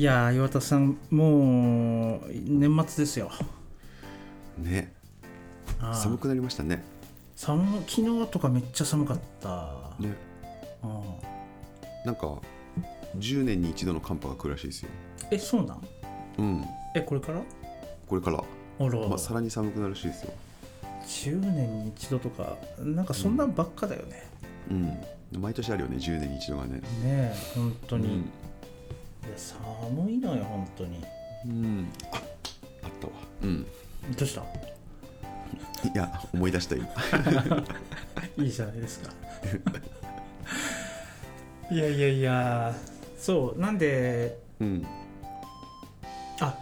[0.00, 3.30] いやー岩田さんもう年末ですよ。
[4.56, 4.94] ね。
[5.92, 6.82] 寒くなりましたね。
[7.36, 10.14] 寒昨日とかめっちゃ寒かった、ね。
[10.82, 11.02] うん
[12.06, 12.38] なんか
[13.18, 14.88] 10年に一度の寒波が来るらしいですよ。
[15.30, 15.80] えそうなん？
[16.38, 16.64] うん。
[16.94, 17.42] えこれから？
[18.06, 20.32] これから、あら、まあ、さらに寒くなるらしいですよ。
[21.06, 22.56] 10年に一度とか。
[22.78, 24.26] なんかそんなんばっかだよね、
[24.70, 25.42] うん。
[25.42, 26.78] 毎年あるよね10年に一度がね。
[26.78, 28.30] ねえ本当に、いうん
[29.28, 31.04] や寒いのよ本当に。
[31.46, 31.88] うん。
[32.12, 33.12] ああったわ。
[33.42, 33.64] うん。
[33.64, 34.42] どうした？
[34.42, 34.44] い
[35.94, 36.86] や思い出した今。
[38.44, 39.10] いいじゃないですか。
[41.70, 42.74] いやいやいや
[43.18, 44.86] そうなんでうん。
[46.40, 46.56] あ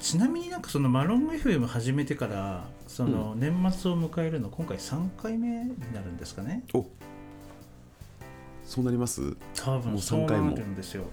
[0.00, 6.62] ちなみになんかそのマロン FM 始めてからその年末を迎えるの今回3回目になるんですかね？
[6.74, 6.86] お。
[8.64, 9.36] そうなります？
[9.54, 10.56] 多分そうな3回も。
[10.56, 11.04] るんですよ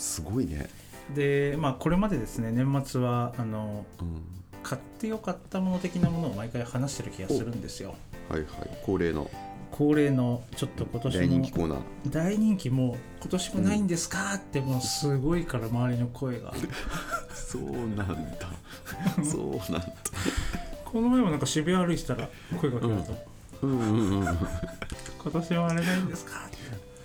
[0.00, 0.68] すごいね。
[1.14, 4.22] でまあこれまでですね年末はあのうん。
[4.62, 7.94] 買ってよかったもの的なものを毎回話してる気がするんですよ。
[8.28, 8.48] はいはい。
[8.84, 9.30] 恒例の。
[9.72, 11.80] 恒例のちょっと今年大人の気コーナー。
[12.10, 14.34] 大人気もう今年もないんですか？
[14.34, 16.52] ってもうすごいから周りの声が。
[17.32, 18.06] そうなんだ。
[19.24, 19.86] そうなんだ。
[20.84, 22.28] この前もなんか渋谷歩いてたら
[22.60, 23.16] 声がかけると、
[23.62, 23.70] うん。
[23.70, 24.38] うんうん
[25.22, 26.44] 今年はあれないんですか？
[26.46, 26.56] って。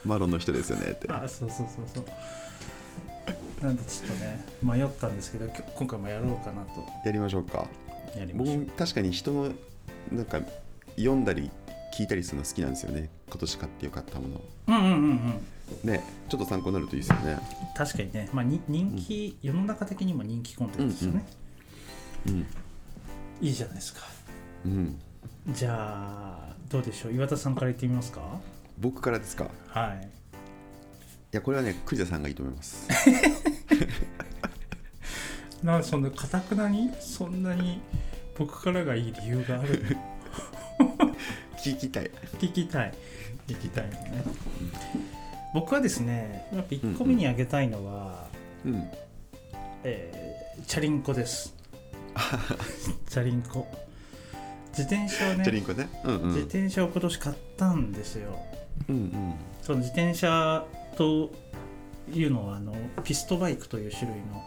[0.04, 1.10] マロンの人ですよねって。
[1.10, 2.06] あそうそうそうそう
[3.66, 6.86] なんでちょっとね迷ったんですけど今回もやろうかなと。
[7.06, 7.66] やりましょうか。
[8.08, 8.58] 僕やりましょう。
[8.60, 9.52] も確かに人の
[10.12, 10.40] なんか
[10.96, 11.50] 読んだり
[11.98, 13.10] 聞いたりするの好きなんですよね。
[13.28, 14.92] 今年買ってよかったものうんうんうん
[15.84, 15.90] うん。
[15.90, 17.40] ねちょっと参考になるといいですよね。
[17.76, 21.26] 確かにね、まあ、に人気、世の中的にも人気コンテンツですよね、
[22.28, 22.48] うん
[23.42, 24.02] いいじゃないですか。
[24.66, 25.00] うん。
[25.50, 27.14] じゃあどうでしょう？
[27.14, 28.22] 岩田さんから言ってみますか？
[28.80, 29.46] 僕からですか？
[29.46, 30.10] いはい
[31.36, 32.88] やこれはね栗田さんがいいと思います。
[35.64, 37.82] なんでそんなかたくなにそんなに
[38.38, 39.98] 僕からがいい理由がある
[41.64, 42.12] 聞きたい。
[42.40, 42.94] 聞きたい。
[43.48, 44.24] 聞きたいね。
[45.54, 48.28] 僕はですねやっぱ1個目に挙げたいのは、
[48.66, 48.90] うん。
[49.84, 50.26] えー
[50.68, 51.54] チャリンコです。
[53.10, 53.68] チャリンコ。
[54.70, 55.90] 自転車をねね。
[56.04, 56.28] うんうん。
[56.30, 58.40] 自転車を今年買ったんですよ。
[58.90, 59.34] うんうん。
[59.62, 60.66] その自転車
[60.98, 61.32] と
[62.12, 64.44] いうのはあのピストバイクという種類の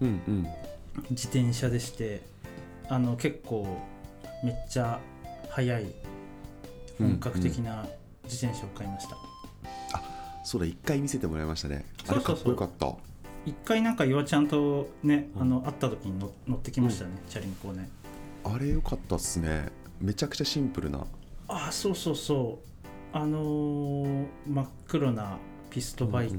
[0.00, 0.46] うんうん。
[1.10, 2.22] 自転車でして
[2.88, 3.66] あの結構
[4.42, 4.98] めっちゃ
[5.50, 5.86] 速い
[6.98, 7.86] 本格的な
[8.24, 9.16] 自転車を買いました、
[10.44, 11.84] そうだ一回見せてもらいましたね。
[12.08, 12.94] あれかっこよかった。
[13.44, 15.42] 一回なんか岩ちゃんとね、うん。
[15.42, 17.88] あの会った時に乗乗ってきましたね、チャリンコをね。
[18.44, 19.68] あれよかったっすね。
[20.00, 21.04] めちゃくちゃシンプルな。
[21.48, 23.16] あそうそうそう。
[23.16, 25.38] あのー真っ黒な
[25.76, 26.38] ピストバイク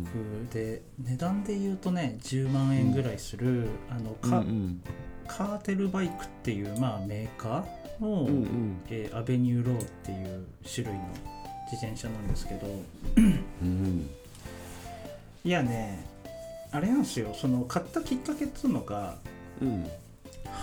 [0.51, 4.81] で、値段で言うとね10万円ぐらいする、あのカ,、うん
[5.27, 8.33] Cartel Bikesっていう、まあ、メーカーの、うんうん。
[8.33, 11.01] うんえー Avenue Lo っていう種類の
[11.71, 12.67] 自転車なんですけど。
[13.61, 14.09] うん
[15.43, 16.03] いやね
[16.71, 17.35] あれなんですよ。
[17.39, 19.19] その買ったきっかけっつうのが
[19.61, 19.85] うん。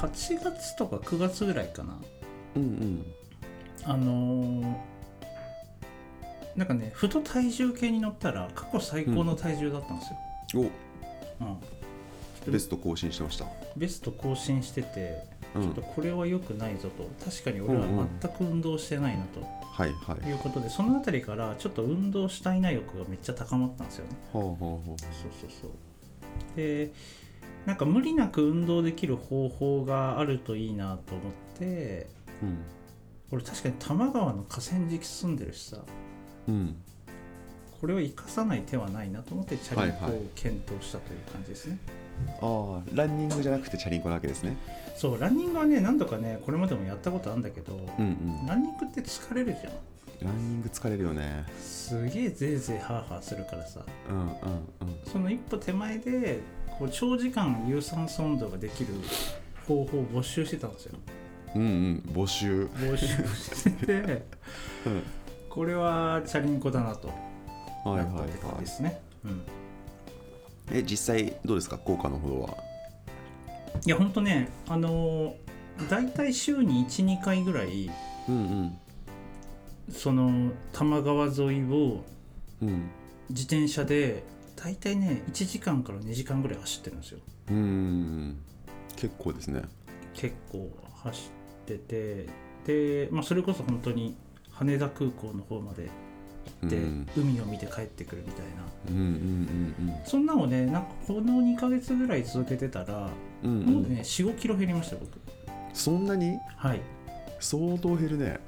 [0.03, 1.97] 8月とか9月ぐらいかな。
[2.57, 3.07] うんうん。
[3.85, 4.94] あのー
[6.57, 10.63] なんかねふと体重計に乗ったら過去最高の体重だったんですよ、
[11.41, 11.45] お。
[11.45, 12.53] うん。
[12.53, 13.47] ベスト更新してました。
[13.77, 15.63] ベスト更新しててうん。
[15.63, 17.09] ちょっとこれは良くないぞと。
[17.25, 17.87] 確かに俺は
[18.21, 19.41] 全く運動してないなと。
[19.41, 20.29] はいはい。
[20.29, 24.17] いうことで、その辺りからちょっと運動したいな欲がめっちゃ高まったんですよね。
[24.33, 25.09] ほうほうほそう
[25.41, 25.71] そうそう。
[26.57, 26.93] で
[27.67, 32.07] なんか無理なく運動できる方法があるといいなと思って
[32.43, 32.59] ううん。
[33.33, 35.79] 俺確かに多摩川の河川敷住んでるしさ
[36.49, 36.77] うん。
[37.81, 40.15] これを生かさない手はないなと思ってチャリンコはい。
[40.15, 41.79] はを検討したという感じですね、
[42.41, 44.57] ああランニングじゃなくてチャリンコなわけですね。
[44.97, 48.47] そうランニングはね何度かねこれまでもやったことあるんだけど、うんうん。
[48.47, 49.73] ランニングって疲れるじゃん。
[50.27, 51.45] ランニング疲れるよね。
[51.61, 53.81] すげえぜいぜいハーハーするからさ。
[54.09, 54.33] うんうんうん。
[55.13, 56.39] その一歩手前で
[56.79, 58.95] こう長時間有酸素運動ができる
[59.69, 60.99] 方法を募集してたんですよ。
[61.57, 62.65] うんうん募集。
[62.65, 64.23] 募集してて
[64.87, 65.03] うん
[65.55, 67.09] これはチャリンコだなと。
[67.09, 67.15] は
[67.97, 68.07] いはい
[68.45, 69.35] はですね、うん、い
[70.73, 71.79] え実際どうですか？
[71.79, 72.57] 効果のほどは。
[73.87, 75.35] いやほんとねあのー
[75.91, 77.91] 大体週に12回ぐらい
[78.29, 78.77] うん
[79.91, 82.05] その多摩川沿いを
[82.63, 82.69] うん。
[82.69, 82.91] うん
[83.31, 84.23] 自転車で
[84.55, 87.21] 大体ね1時間から2時間ぐらい走ってるんですよ。
[87.51, 88.37] うんうん。
[88.97, 89.63] 結構ですね。
[90.13, 90.71] 結構
[91.03, 91.31] 走
[91.65, 92.29] ってて
[92.67, 94.15] で、まあ、それこそ本当に
[94.55, 95.89] 羽田空港の方まで
[96.63, 97.09] 行って、うん。
[97.17, 98.63] 海を見て帰ってくるみたいな。
[98.91, 100.05] うんうんうんうん。
[100.05, 103.11] そんなのねなんかこの2ヶ月ぐらい続けてたら、
[103.43, 105.21] うんうもうんね4 5キロ減りました僕。
[105.73, 106.39] そんなに？
[106.57, 106.81] はい。
[107.41, 108.41] 相当減るね。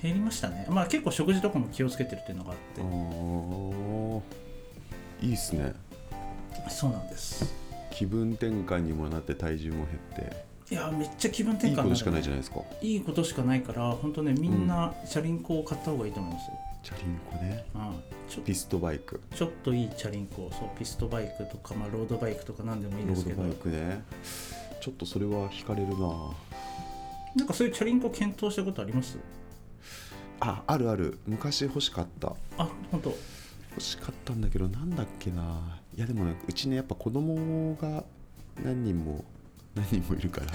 [0.00, 0.66] 減りましたね。
[0.70, 4.22] まあ結構食事とかも気をつけてるっていうのがあっあー。
[5.20, 5.74] いいっすね。
[6.64, 7.52] てそうなんです。
[7.90, 12.60] 気分転換にもなって体重も減っていやめっちゃ気分転換いいことしかないじじゃないですか。
[12.82, 17.64] いいことしかないから本当ねみんなチャリンコを買った方がいいと思いますよ、チャリンコね。
[18.44, 19.20] ピストバイク。
[19.34, 23.42] ちょっといいチャリンコそうピストバイクとか、まあ、ロードバイクとか何でもいいですけど。
[23.42, 24.04] ロードバイクね。
[24.80, 26.06] ちょっとそれは惹かれるな。
[27.34, 29.18] なんかそういうチャリンコ検討したことあります？
[30.40, 31.18] ああるある。
[31.26, 32.34] 昔欲しかった。
[32.58, 33.10] あ本当。
[33.70, 35.80] 欲しかったんだけどなんだっけな。
[35.96, 38.04] いやでもねうちねやっぱ子供が
[38.62, 39.24] 何人も
[39.74, 40.52] 何人もいるから。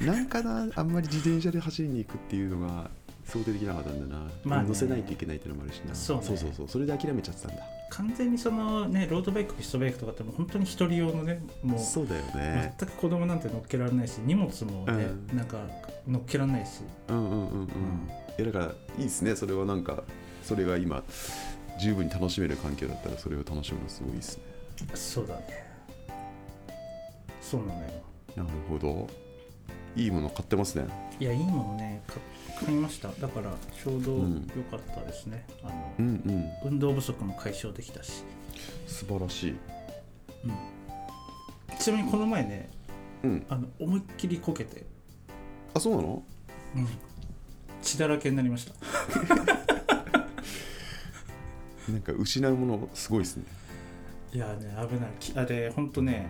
[0.06, 2.90] なんかなあんまり自転車で走りに行くっていうのが
[3.24, 4.68] 想定できなかったんだな、まあね。
[4.68, 5.94] 乗せないといけないっていうのもあるしな。
[5.94, 6.24] そうね。
[6.26, 6.68] そうそうそう。
[6.68, 7.62] それで諦めちゃってたんだ。
[7.90, 12.74] 完全にそのねロードバイクピストバイクとかってもう本当に一人用のねもうそうだよね。
[12.78, 15.36] 全く子供なんて乗っけられないし荷物もね、うん。
[15.36, 15.58] なんか
[16.06, 17.68] 乗っけられないし、うんうんうんうん、い
[18.38, 18.66] やだから
[18.98, 19.36] いいですね。
[19.36, 20.02] それはなんか
[20.42, 21.02] それが今
[21.80, 24.44] 十分に楽しめる環境だったらそれを楽しむのすごいですね。
[24.94, 25.69] そうだね
[27.50, 27.88] そうなのよ。
[28.36, 29.08] なるほど。
[29.96, 30.86] いいもの買ってますね。
[31.18, 32.18] いやいいものね買
[32.66, 33.08] 買いました。
[33.08, 33.52] だから
[33.82, 34.46] ちょうど良うん。
[34.70, 36.06] かったですね、あのうん
[36.64, 36.68] うん。
[36.68, 38.22] 運動不足も解消できたし、
[38.86, 39.56] 素晴らしい。
[40.44, 40.52] うん、
[41.78, 42.70] ちなみにこの前ね
[43.24, 43.44] うん。
[43.48, 44.84] あの思いっきりこけて、
[45.74, 46.22] あそうなの？
[46.76, 46.86] うん、
[47.82, 48.74] 血だらけになりました。
[51.90, 53.44] なんか失うものすごいですね。
[54.32, 55.10] いやね危ない。
[55.18, 56.28] きあれほんとね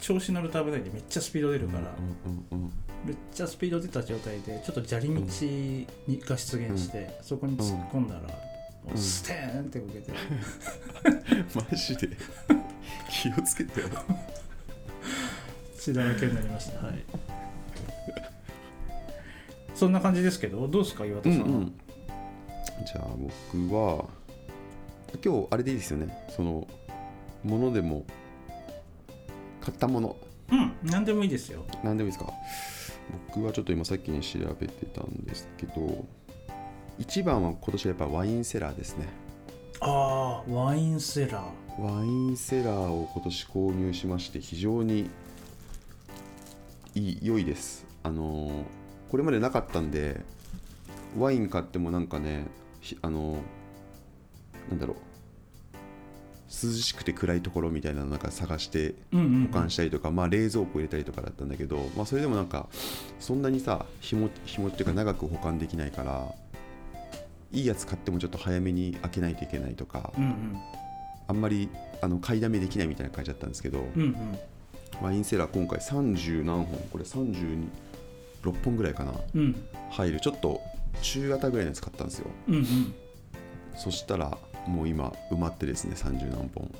[0.00, 1.94] 調子乗ると危ないんでめっちゃスピード出るから、
[2.24, 2.72] うんうんうん。
[3.04, 5.86] めっちゃスピード出た状態でちょっと砂利道に
[6.20, 8.28] が出現して、そこに突っ込んだら、も
[8.94, 10.12] うステーンってこけて、
[11.54, 12.08] マジで？
[13.10, 13.86] 気をつけてよ。
[15.78, 16.86] 血だらけになりました。
[16.86, 17.04] はい。
[19.74, 21.66] そんな感じですけどどうですか岩田さんは、
[22.86, 24.04] じゃあ僕は
[25.24, 26.26] 今日あれでいいですよね。
[26.36, 26.66] その
[27.42, 28.04] ものでも
[29.60, 30.16] 買ったもの。
[30.50, 31.64] うん、何でもいいですよ。
[31.84, 32.32] 何でもいいですか？
[33.28, 36.06] 僕はちょっと今さっきに調べてたんですけど
[36.98, 39.08] 一番は今年はやっぱワインセラーですね。
[39.80, 41.80] ああワインセラー。
[41.80, 45.08] ワインセラーを今年購入しまして非常に
[46.94, 47.86] いい良いです。
[48.02, 48.62] あのー
[49.10, 50.20] これまでなかったんで
[51.18, 52.46] ワイン買ってもなんかね
[52.80, 53.36] ひあのー
[54.70, 54.96] なんだろう
[56.50, 62.66] 涼しくて暗いところみたいなのなんか探して保管したりとか、まあ、冷蔵庫入れたりとかだったんだけど、まあ、それでもなんか
[63.20, 66.34] そんなにさ日も日もっていうか長く保管できないから
[67.52, 70.60] いいやつ買ってもちょっと早めに開けないといけないとか、うんうん。
[71.26, 71.68] あんまり
[72.00, 74.38] あの買いだめできないみたいな感じだったんですけど、うんうん。
[75.02, 77.66] ワインセラー今回30何本これ36
[78.64, 79.56] 本ぐらいかなうん。
[79.90, 80.20] 入る。
[80.20, 80.60] ちょっと
[81.02, 82.26] 中型ぐらいのやつ買ったんですよ。
[82.48, 82.94] うんうん。
[83.76, 86.70] そしたらもう今埋まってですね30何本。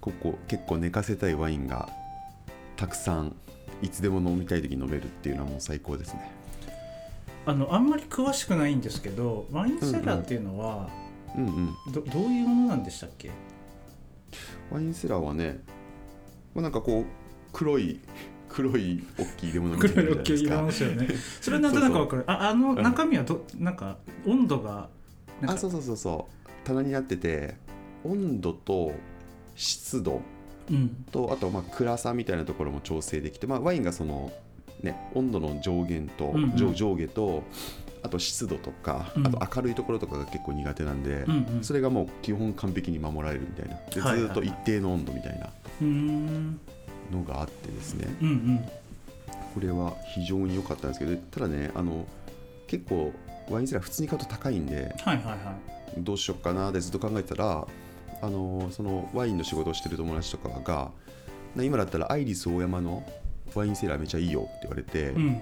[0.00, 1.88] ここ結構寝かせたいワインが
[2.76, 3.34] たくさん
[3.82, 6.30] いつでも飲みたい時に飲めるっていうのはもう最高ですね。
[7.46, 10.88] あのあんまり詳しくないんですけどワインセラーっていうのは、
[11.36, 11.74] うんうん。
[11.92, 13.30] どどういうものなんでしたっけ？
[14.70, 15.60] ワインセラーはね、
[16.54, 17.04] まあ、なんかこう
[17.52, 18.00] 黒い
[18.48, 21.08] 黒い大きい入れ物みたいな黒い大きい入れ物ですよね。
[21.40, 22.24] それなんとなくわかる。
[22.26, 24.88] ああの中身はど、なんか温度が
[25.46, 27.56] あそうそうそうそう棚になってて
[28.04, 28.92] 温度と
[29.54, 30.22] 湿度
[30.70, 31.04] うん。
[31.10, 34.32] とあとまあ暗さみたいなところも調整できて、まあ、ワインがその、
[34.82, 36.56] ね、温度の上限と、うんうん。
[36.56, 37.42] 上上下と
[38.02, 39.26] あと湿度とか、うん。
[39.26, 41.64] あと明るいところとかが結構苦手なんで、うんうん。
[41.64, 43.76] それがもう基本完璧に守られるみたいな。
[43.90, 44.28] でずはいはいはい。
[44.28, 45.50] ーっと一定の温度みたいな
[47.12, 48.16] のがあってですね。
[48.22, 48.28] うん。
[48.28, 48.68] うん
[49.54, 52.06] これは非常に良かったんですけどただねあの
[52.66, 53.12] 結構
[53.48, 57.66] ワインセラー普通に買うと高いんではいはいはいどうしようかなってずっと考えてたら
[58.22, 60.90] あのそのワインの仕事をしてる友達とかが
[61.54, 63.06] な今だったらアイリスオーヤマの
[63.54, 65.40] ワインセラーめちゃいいよって言われて、うん。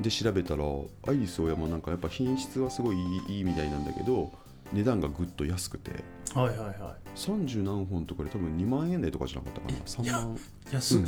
[0.00, 0.64] で調べたら
[1.06, 4.30] アイリスオーヤマなんかやっぱ品質はすごいいいいいみたいなんだけど
[4.72, 5.90] 値段がぐっと安くて。
[6.34, 9.78] はいはいは30何本とかで多分2万円台とかじゃなかったかな。
[9.84, 10.34] 3万。
[10.34, 11.04] い安っ、うん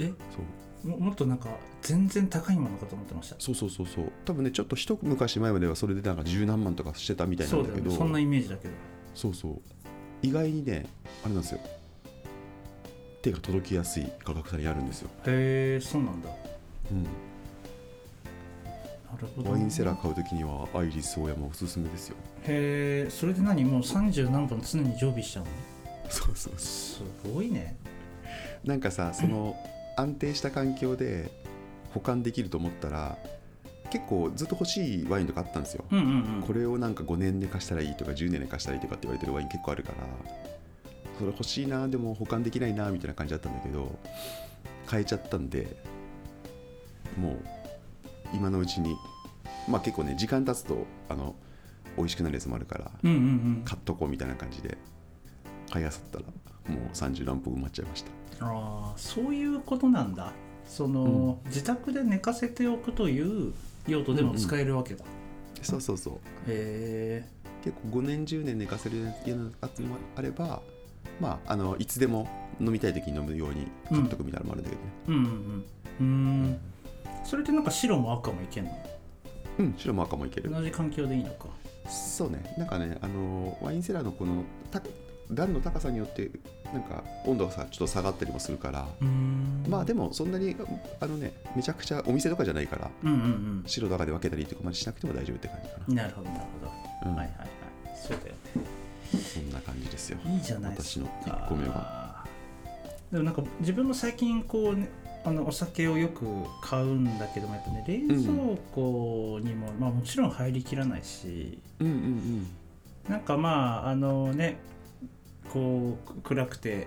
[0.00, 0.06] え？
[0.06, 0.16] そう
[0.84, 1.48] ももっとなんか
[1.82, 3.36] 全然高いものかと思ってました。
[3.38, 4.12] そうそうそうそう。
[4.24, 7.86] 多分ねちょっと一昔前まではそれでなんか十何万とかしてたみたいなんだけど。
[7.86, 7.96] よね。
[7.96, 8.74] そんなイメージだけど。
[9.14, 9.60] そうそう。
[10.22, 10.86] 意外にね
[11.24, 11.60] あれなんですよ。
[13.22, 16.28] 手が届きやすい価格差にあるんですよ、へえそうなんだ。
[16.92, 17.08] うん、な
[19.20, 22.16] るほどワインセラー買うときにはアイリスオーヤマおすすめですよ。
[22.44, 23.64] へえそれで何？
[23.64, 25.50] もう30何本常に常備しちゃうの？
[26.08, 27.02] そうそうそす
[27.34, 27.74] ごいね。
[28.64, 29.56] うなんかさその
[29.96, 31.30] 安定した環境で
[31.92, 33.16] 保管できると思ったら
[33.90, 36.42] 結構ずっと欲しいワインとかあったんですよ、うんうんうん。
[36.46, 39.98] これをなんか5年寝かしたらいいとか10年寝かしたらいいとかって言われてるワイン結構あるから
[41.18, 43.98] それ欲しいなでも保管できないなみたいな感じだったんだけど
[44.90, 45.76] 変えちゃったんで
[47.18, 47.38] もう
[48.34, 48.94] 今のうちに
[49.68, 51.34] まあ結構ね時間経つとあの
[51.96, 53.62] 美味しくなるやつもあるからうんうんうん。
[53.64, 54.76] 買っとこうみたいな感じで
[55.70, 56.24] 買いあさったら
[56.68, 58.10] もう30何本埋まっちゃいました。
[58.40, 60.32] ああそういうことなんだ。
[60.66, 63.54] その、自宅で寝かせておくという
[63.86, 65.04] 用途でも使えるわけだ、
[65.62, 66.14] そうそうそう。
[66.48, 67.24] へえ
[67.64, 69.12] 結構5年10年寝かせるような
[69.62, 70.60] やつもあれば
[71.20, 72.28] まああのいつでも
[72.60, 74.88] 飲みたい時に飲むように買っとくみたいなのもあるんだけどね。
[75.06, 75.64] うんうんうん。
[76.00, 76.04] うー
[76.52, 76.58] ん。
[77.24, 78.70] それってなんか白も赤もいけんの？
[79.58, 80.50] うん、白も赤もいける。
[80.50, 81.46] 同じ環境でいいのか。
[81.88, 82.54] そうね。
[82.58, 84.80] なんかねあのワインセラーのこのた
[85.30, 86.30] 段の高さによって
[86.72, 88.86] なんか温度がさちょっと下がったりもするから、
[89.68, 90.56] まあでもそんなに
[91.00, 96.66] あのねめちゃくちゃお店とかじゃないからうんうん白と赤で分けたりとかまでしなくても大丈夫って感じかうんなるほどなるほ
[97.04, 97.16] ど、うん。
[97.16, 97.48] はいはいはい。
[97.96, 100.18] そうだよなそんな感じですよ。
[100.18, 102.24] ねいいじゃない私の1個目は。
[103.12, 104.88] でもなんか自分も最近こうね
[105.24, 106.26] あのお酒をよく
[106.60, 111.58] 買うんだけどもやっぱね冷蔵庫にも、まあもちろん入りきらないし。
[111.80, 112.46] うんうん。
[113.08, 114.56] なんかまああのね
[115.52, 116.86] こう暗くて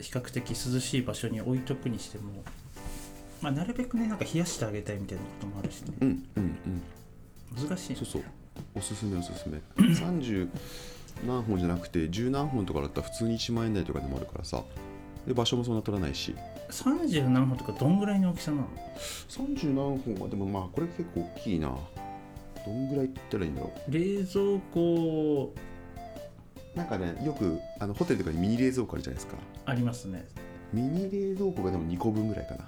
[0.00, 2.42] 比較的涼しい場所に置いとくにしても、
[3.40, 5.94] まあ、なるべくねなんか冷やしてあげたいみたいなこともあるしね。
[6.00, 6.42] うんうんうん。
[6.42, 6.82] うん
[7.54, 7.96] 難しい。
[7.96, 8.22] そうそう。
[8.74, 9.60] おすすめおすすめ。
[9.76, 10.48] 30
[11.26, 14.62] 何本じゃなくて10何本とかだったら普通に1万円台とかでもあるからさ。
[15.26, 16.34] で場所もそんな取らないし。
[16.70, 18.68] 30何本とかどんぐらいの大きさなの
[19.28, 21.76] ？30何本はでもまあこれ結構大きいな
[22.64, 25.71] どんぐらいって言ったらいいんだろ冷蔵庫う
[26.74, 29.36] なんかねよくあのホテルとかにミニ冷蔵庫あるじゃないですか。
[29.66, 30.26] ありますね。
[30.72, 32.64] ミニ冷蔵庫がでも2個分ぐらいかな。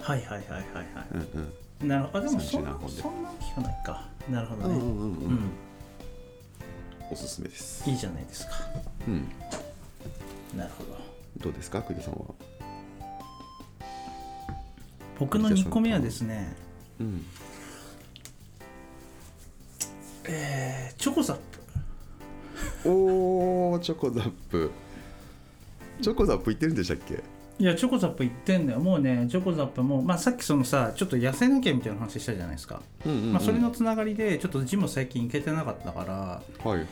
[0.00, 0.66] はいはいはいはいはい。
[1.12, 1.52] うん
[1.82, 1.88] うん。
[1.88, 2.18] なるほど。
[2.18, 4.08] あでもそん30なそんな大きくないか。
[4.30, 4.74] なるほどね。
[4.74, 5.34] うんうんうんううん。
[5.34, 5.50] ん
[7.10, 7.88] おすすめです。
[7.88, 8.52] いいじゃないですか。
[9.06, 9.28] うん。
[10.58, 10.96] なるほど。
[11.38, 12.20] どうですか栗田さんは？
[15.18, 16.54] 僕の2個目はですね
[17.00, 17.24] うん。
[20.24, 21.58] えーチョコザップ
[22.84, 24.70] おーチョコザップ。
[26.02, 27.22] チョコザップ行ってるんでしたっけ？
[27.58, 28.80] いやチョコザップ行ってんだよ。
[28.80, 36.86] もうねチョコザップも、まあ、さっきそのさちょっと痩せなきゃみたいな話したじゃないですか、うんうん、うん、まあ、それのつながりでちょっとジム最近行けてなかったからはいはいはい。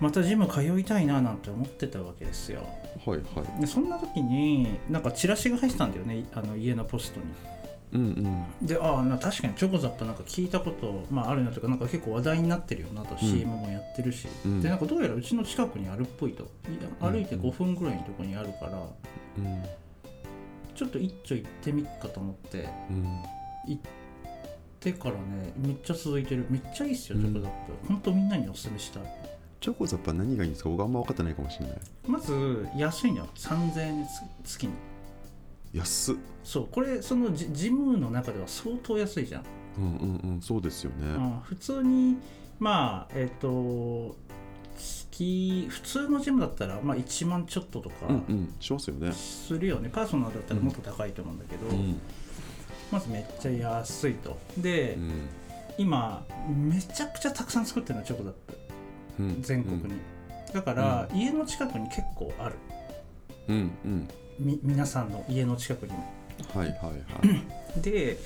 [0.00, 2.62] またジム通いたいななんて思ってたわけですよ。
[3.04, 3.60] はいはい。
[3.60, 7.26] でそんな時になんかチラシが入ってたんだよねあの家のポストに
[7.92, 8.66] うんうん。
[8.66, 14.62] でああな確かにチョコザップなんか聞いたこと、まあ、あるなというかなんか結構話題になってるよなと、CM もやってるし、うん。
[14.62, 16.48] でなんかどうやらうちの近くにあるっぽいと。
[17.00, 18.78] 歩いて5分ぐらいのところにあるから、
[19.38, 19.62] うん
[20.74, 23.04] ちょっと一丁行ってみっかと思ってうん。
[23.66, 23.82] 行っ
[24.80, 26.46] てからねめっちゃ続いてる。
[26.48, 27.24] めっちゃいいっすようん。
[27.24, 29.02] チョコザップ、ほんとみんなにおすすめしたい。
[29.60, 30.70] チョコザップは何がいいんですか？
[30.70, 31.76] 僕あんま分かってないかもしれない。
[32.06, 33.28] まず安いのよ。
[33.34, 34.06] 3000円
[34.42, 34.72] つ月に
[35.72, 36.16] 安っ。
[36.42, 39.44] そうこれそのジジムの中では相当安いじゃん。
[39.78, 41.06] うんうんうんそうですよね。
[41.06, 42.16] うん普通に
[42.58, 44.16] まあえっ、と
[44.76, 47.96] 月普通のジムだったら、まあ、1万ちょっととか
[48.58, 49.12] しますよね。
[49.12, 52.00] するよね、パーソナルだったらもっと高いと思うんだけど、うん。
[52.90, 54.38] まずめっちゃ安いと。
[54.58, 55.28] で、うん。
[55.78, 58.58] 今めちゃくちゃたくさん作ってるのチョコザップ
[59.20, 59.42] うん。
[59.42, 60.00] 全国に、
[60.52, 62.56] だから、家の近くに結構ある。
[63.48, 64.00] うんうん。
[64.00, 64.08] み
[64.40, 65.98] 皆さんの家の近くにも。
[66.54, 66.92] はいはいは
[67.76, 67.80] い。
[67.80, 68.16] で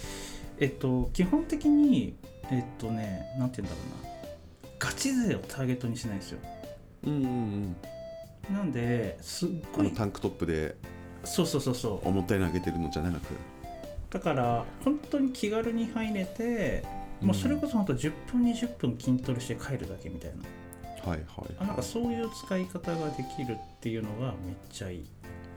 [0.61, 2.15] えっと基本的に
[2.51, 4.15] えっとねなんて言うんだろうな。
[4.79, 6.39] ガチ勢をターゲットにしないんですよ。
[7.05, 7.77] うんうん
[8.49, 8.55] うん。
[8.55, 10.77] なんですっあごいのタンクトップで
[11.25, 12.09] そうそうそうそう。
[12.09, 13.23] 重たいの上げてるのじゃなく。
[14.11, 16.85] だから本当に気軽に入れて
[17.21, 21.11] もうそれこそ本当10分20分筋トレして帰るだけみたいな。
[21.11, 21.55] はいはい。
[21.59, 25.07] あなんかそういう使い方ができるっていうのがめっちゃいい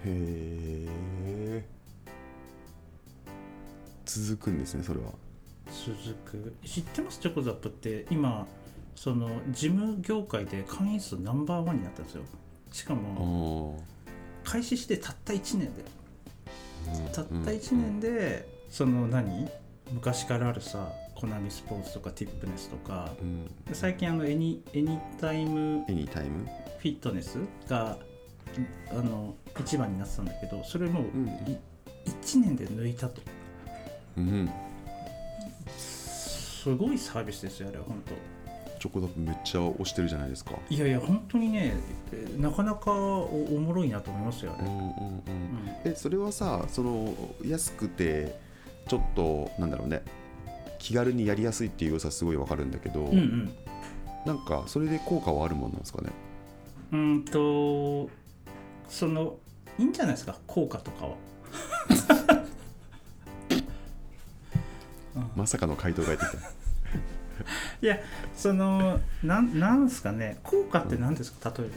[0.05, 1.65] へえ
[4.05, 5.11] 続くんですねそれは。
[5.67, 6.55] 続く。
[6.65, 7.19] 知ってます？
[7.19, 8.05] チョコザップって。
[8.09, 8.47] 今
[8.95, 12.23] その事務業界で会員数ナンバーワンになったんですよ。
[12.71, 13.77] しかあも
[14.45, 15.83] あ開始してたった1年で。
[17.13, 19.49] たったうん1年でその何？
[19.91, 23.11] 昔からあるさコナミスポーツとかティップネスとか。
[23.21, 23.45] うん。
[23.65, 26.45] で最近あのエニエニタイムエニタイム
[26.79, 27.97] フィットネスが
[28.91, 31.27] あの一番になってたんだけどそれもううん
[32.05, 33.21] 1年で抜いたと。
[34.17, 34.49] うん。
[35.77, 38.13] すごいサービスですよあれは本当。
[38.79, 40.51] チョコザップめっちゃ押してるじゃないですか。
[40.69, 41.73] いやいや本当にね
[42.13, 44.85] えなかなかおおもろいなと思いますよあれ、うんうんうん。
[44.85, 45.21] うん。
[45.85, 47.13] えそれはさその
[47.45, 48.39] 安くて
[48.87, 50.03] ちょっとなんだろうね。
[50.79, 53.55] 気軽にやりやすいっていう良さすごいわかるんだけど、うんうん。
[54.25, 56.09] なんかそれで効果はあるもんなんですかね？
[56.93, 58.09] うんと
[58.89, 59.37] その
[59.77, 60.35] いいんじゃないですか？
[60.47, 61.15] 効果とかは。
[65.35, 66.49] まさかの回答が返ってきた。
[67.81, 67.99] いや
[68.35, 70.37] そのなんなんですかね？
[70.43, 71.53] 効果って何ですか？
[71.57, 71.67] 例え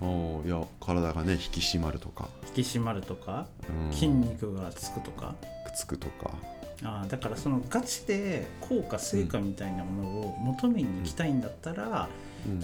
[0.00, 0.06] ば。
[0.06, 3.46] おーいや体がね引き締まるとか、引き締まるとか？
[3.68, 3.92] うん。
[3.92, 5.34] 筋肉がつくとか、
[5.66, 6.30] くっつくとか。
[6.82, 12.08] あーだからそのガチで効果成果みたいなものを求めに行きたいんだったら、うん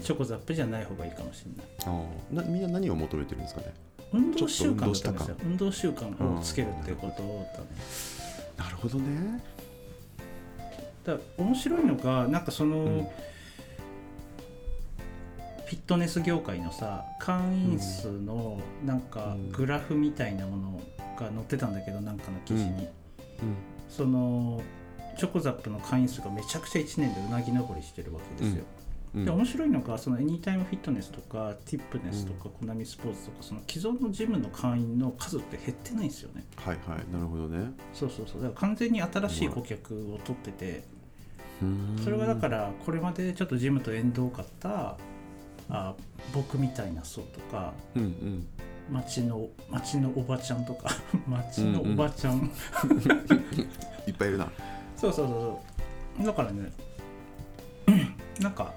[0.02, 1.66] チョコザップじゃない方がいいかもしれない。
[1.86, 2.36] あー。
[2.36, 3.72] なみんな何を求めてるんですかね？
[4.12, 7.66] 運動習慣だちょっとったんですよ運動習慣をつけるっていうことをだね
[8.56, 9.42] なるほどね。
[11.04, 13.06] だ面白いのがなんかその、うん。
[15.66, 19.50] フィットネス業界のさ会員数のなんかうん。
[19.50, 20.80] グラフみたいなもの
[21.18, 22.88] が載ってたんだけどなんかの記事に、うん。
[23.88, 24.62] その
[25.18, 28.73] チョコザップの会員数がめちゃくちゃ1年でうなぎ登りしてるわけですよ、うん
[29.14, 36.44] で面白いのがそのエニタイムフィットネスとかティップネスとかコナミスポーツとかその既存のジムの会員の数って減ってないんですよね。
[36.56, 37.12] はいはい。
[37.12, 37.73] なるほどね。
[37.92, 38.42] そうそうそう。
[38.42, 40.83] だから完全に新しい顧客を取ってて
[42.02, 44.97] それはだかららこれまでちょっとジムと縁遠かった
[45.71, 45.94] あ
[46.35, 48.47] 僕みたいな層とかうんうん。
[48.90, 50.90] 町の町のおばちゃんとか
[51.26, 52.50] 町のおばちゃん、
[54.06, 54.50] いっぱいいるな。
[54.97, 55.62] そうそうそう
[56.18, 56.26] そう。
[56.26, 56.71] だからね
[58.40, 58.75] なんか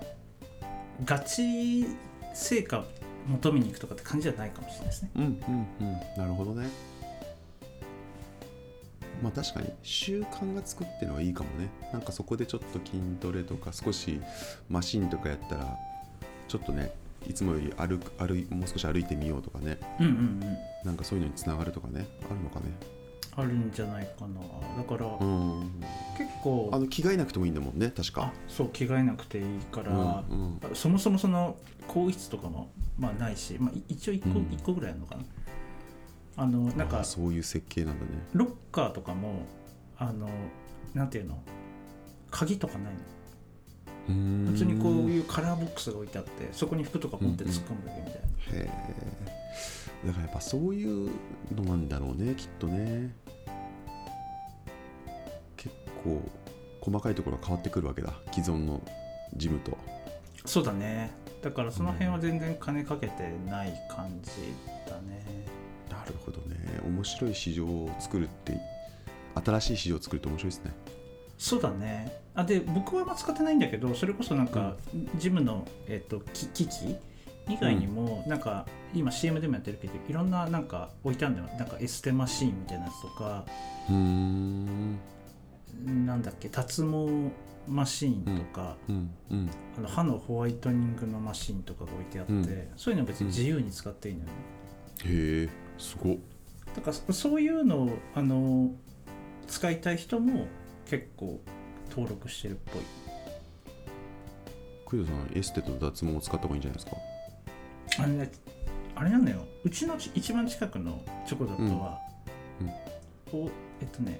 [1.05, 1.85] ガチ
[2.33, 2.85] 成果
[3.27, 5.09] 求めに行くとかって感じじゃないかもしれないですね。
[5.15, 5.99] うんうんうん。
[6.17, 6.69] なるほどね。
[9.21, 11.69] まあ確かに習慣がつくっていうのはいいかもね。
[11.91, 14.21] なんかそこでちょっと筋トレとか少し
[14.69, 15.77] マシンとかやったら
[16.47, 16.91] ちょっとね
[17.27, 19.79] いつもより歩く歩いもう少し歩いてみようとかね。
[19.99, 20.57] うんうんうん。
[20.85, 22.71] なんかそういうのにつながるとかねあるのかね
[23.37, 24.41] あるんじゃないかな。
[24.77, 25.81] だからうん。
[26.17, 30.75] 結構あの着替えなくてもいいんだもんね確あかそう着替えなくていいから、うんうん。
[30.75, 31.55] そもそもその
[31.87, 34.47] 更衣室とかもまあないし、まあ、い一応1個,、うん。
[34.51, 35.21] 一個ぐらいあるのかな。
[36.35, 38.11] あのなんかあそういう設計なんだね。
[38.33, 39.45] ロッカーとかも
[39.97, 40.29] あの
[40.93, 41.41] なんていうの？
[42.29, 42.99] 鍵とかないの。
[44.07, 48.69] 普通にこういうカラーボックスが置いてあってそこに服とか持って突っ込むだけみたいな、へ
[50.05, 51.11] えだからやっぱそういう
[51.53, 53.13] のなんだろうねきっとね
[56.07, 56.31] 結構
[56.79, 58.81] 細かいところは変わってくるわけだ既存の
[59.35, 59.77] ジムと。
[60.45, 61.11] そうだね。
[61.41, 64.31] だからその辺は全然金かけてない感じ
[64.89, 65.25] だね。
[65.89, 66.55] なるほどね。
[66.85, 68.57] 面白い市場を作るって
[69.43, 70.71] 新しい市場を作るって面白いですね。
[71.37, 72.21] そうだね。
[72.33, 74.77] あで僕はあんま使ってないんだけどそれこそなんか、
[75.17, 76.95] ジムの、えっとき機器
[77.49, 81.57] 以外にも、なんか今 CM でもやってるけどいろんななんか置いてあるんだよ。
[81.59, 83.45] なんかエステマシーンみたいなやつとか。
[83.89, 84.99] うーん
[85.85, 87.31] なんだっけ脱毛
[87.67, 92.69] マシーンとか、うんうんあの歯のホワイトニングのマシーンとかが置いてあって、うん。
[92.75, 94.25] そういうの別に自由に使っていいのよ。
[94.27, 94.31] ね、
[95.05, 96.17] へえすごっ。
[96.75, 98.71] だからそそういうのをあの
[99.47, 100.47] 使いたい人も
[100.85, 101.39] 結構
[101.89, 102.81] 登録してるっぽい。
[104.85, 106.97] クイドさんエステと脱毛を使った方がいいんじゃないですか？
[108.03, 108.31] あれね
[108.95, 109.45] あれなんだよ。
[109.63, 111.99] うちのち一番近くのチョコザップは、
[112.61, 112.63] う
[113.35, 113.39] ん。
[113.39, 113.49] お
[113.81, 114.19] えっとね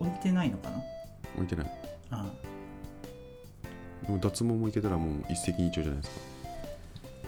[0.00, 0.82] 置いてないのかな？
[1.36, 1.70] 置いてない。
[2.10, 2.26] あ
[4.06, 6.16] でも脱毛もいけたらもう一石二鳥じゃないですか。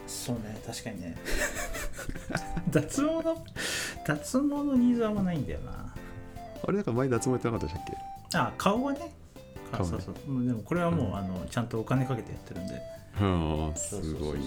[0.07, 1.17] そうね確かにね。
[2.71, 3.45] 脱毛の
[4.07, 5.73] 脱毛のニーズはあんまないんだよな。
[6.63, 7.85] あれなんか前脱毛やってなかったでしたっ
[8.31, 8.39] け？
[8.39, 9.13] あ顔はね。
[9.73, 9.91] あ顔ね。
[9.93, 10.15] そうそう。
[10.29, 11.17] うんでもこれはもう、うん。
[11.17, 12.75] あのちゃんとお金かけてやってるんで。
[12.75, 14.45] はあすごいな。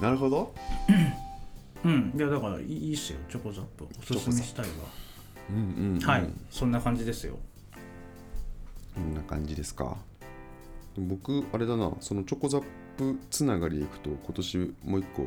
[0.00, 0.54] なるほど。
[1.84, 2.12] うん。
[2.16, 3.18] いやだからいいいいっすよ。
[3.30, 3.86] チョコザップ。
[4.00, 4.72] おすすめしたいわ
[5.50, 5.58] うんう
[5.92, 6.28] ん、うん、はい。
[6.50, 7.38] そんな感じですよ。
[8.94, 9.96] こんな感じですか。
[10.96, 11.92] 僕あれだな。
[12.00, 12.62] そのチョコザッ
[12.96, 15.26] プつながりでいくと今年もう一個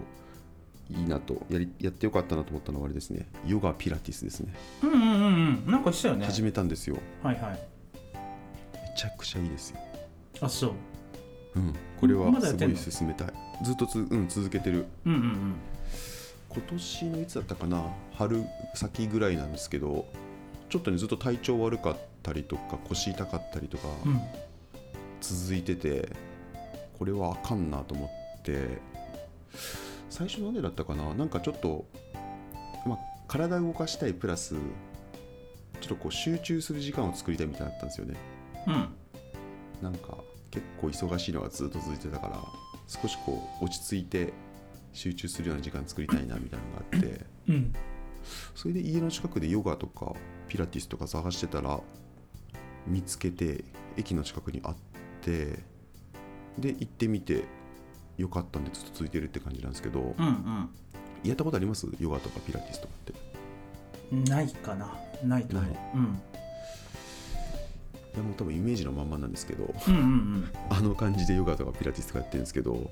[0.89, 3.27] いいなとやりやってよかったなと思ったのはあれですね。
[3.45, 4.53] ヨガピラティスですね。
[4.83, 5.71] うんうんうんうん。
[5.71, 6.25] なんかしたよね。
[6.25, 6.97] 始めたんですよ。
[7.21, 7.59] はいはい。
[8.73, 9.79] めちゃくちゃいいですよ。
[10.41, 10.71] あそう。
[11.55, 11.73] うん。
[11.99, 13.27] これはすごい進めたい。
[13.63, 14.85] ずっとつ、うん、続けてる。
[15.05, 15.55] うんうんうん
[16.49, 17.83] 今年のいつだったかな？
[18.13, 20.05] 春先ぐらいなんですけど
[20.69, 24.21] ちょっとねずっと体調悪かったりとか腰痛かったりとかうん。
[25.21, 26.09] 続いてて
[26.97, 28.79] これはあかんなと思って
[30.09, 31.13] 最初なんでだったかな？
[31.13, 31.85] なんかちょっと、
[32.85, 34.55] まあ、体動かしたいプラス
[35.81, 38.15] ちょっっとこう集中する時間を作りたいみたいだったんですよね。
[38.67, 38.89] うん。
[39.81, 40.17] なんか
[40.51, 42.39] 結構忙しいのがずっと続いてたから
[42.87, 44.33] 少しこう落ち着いて
[44.93, 47.73] 集中するような時間作りたいなみたいなのがあってうん。
[48.55, 50.13] それで家の近くでヨガとか
[50.47, 51.79] ピラティスとか探してたら
[52.87, 53.63] 見つけて
[53.97, 54.75] 駅の近くにあっ
[55.21, 55.59] て
[56.57, 57.43] で行ってみて
[58.17, 60.69] よかったんでずっと続いてるって感じなんですけどうん
[61.23, 61.87] やったことあります？
[61.99, 63.13] ヨガとかピラティスとかって。
[64.13, 64.93] うんないかな。
[65.23, 65.71] ないと思う。
[65.71, 65.79] ない。
[65.95, 66.01] うん。
[66.01, 66.05] い
[68.17, 70.49] やもう多分イメージのまんまなんですけどうんうんうん。
[70.75, 72.89] あの感じでヨガとかピラティスとかやってるんですけど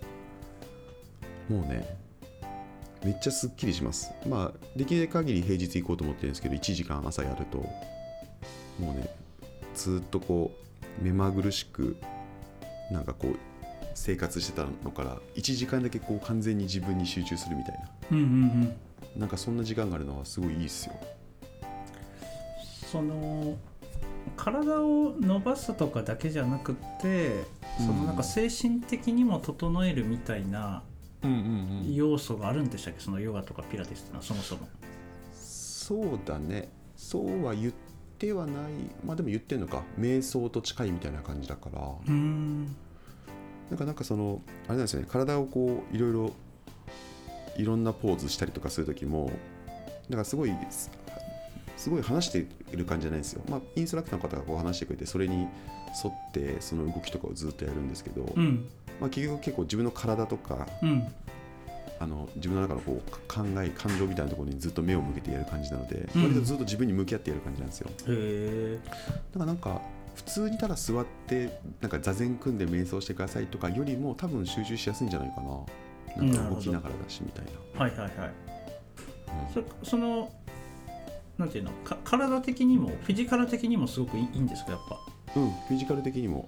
[1.49, 1.97] もうね
[3.03, 4.11] めっちゃすっきりします。
[4.27, 7.57] まあできる限り平日行こうと思ってるんですけど1時間朝やると
[8.79, 9.09] もうね
[9.75, 10.51] ずっとこ
[11.01, 11.95] う目まぐるしく
[12.91, 13.35] なんかこう
[13.93, 17.89] 生活してたのから1時間だけこう完全に自分に集中するみたいな。
[18.11, 19.19] うんうんうん。
[19.19, 20.95] なんかそんな時間があるのはすごいいいっすよ。
[22.91, 23.57] その
[24.35, 27.43] 体を伸ばすとかだけじゃなくって
[27.77, 30.83] そのなんか精神的にも整えるみたいな
[31.93, 32.99] 要素があるんでしたっけ？
[32.99, 34.67] そのヨガとかピラティスってのはそもそも。
[35.33, 36.69] そうだね。
[36.95, 37.73] そうは言っ
[38.17, 38.55] てはない。
[39.05, 39.83] まあでも言ってんのか。
[39.99, 41.81] 瞑想と近いみたいな感じだから。
[41.81, 42.65] うーん。
[43.69, 45.07] なんかなんかそのあれなんですよね。
[45.09, 46.33] 体をこういろいろ
[47.57, 49.31] いろんなポーズしたりとかする時も
[50.09, 50.51] なんかすごい
[51.77, 52.39] すすごい話して
[52.73, 53.41] いる感じじゃないんですよ。
[53.49, 55.35] まあインストラクターの方がこう話してくれてそれに
[56.03, 58.67] 沿ってその動きとかをずっとやるんですけど、うん。
[58.99, 61.07] まあ結局結構自分の体とかうん。
[61.99, 66.23] あの自分の中のこう考え感情みたいなところにずっと目を向けてやる感じなので、うん。
[66.23, 67.89] 割とずっと自分に向き合ってやる感じなんですよ。
[69.33, 69.81] だからなんか
[70.13, 76.23] 普通にただ座ってなんか座禅組んで瞑想してくださいとかよりも多分集中しやすいんじゃないかな。
[76.23, 78.31] なんか動きながらだしみたいな、はいはいはい。
[79.55, 79.63] うん。
[79.83, 80.31] そその
[81.37, 81.71] なんていうの？
[81.83, 84.71] か体的にもフィジカル的にもすごくいいんですか？
[84.71, 84.99] やっぱ。
[85.35, 86.47] うん、フィジカル的にも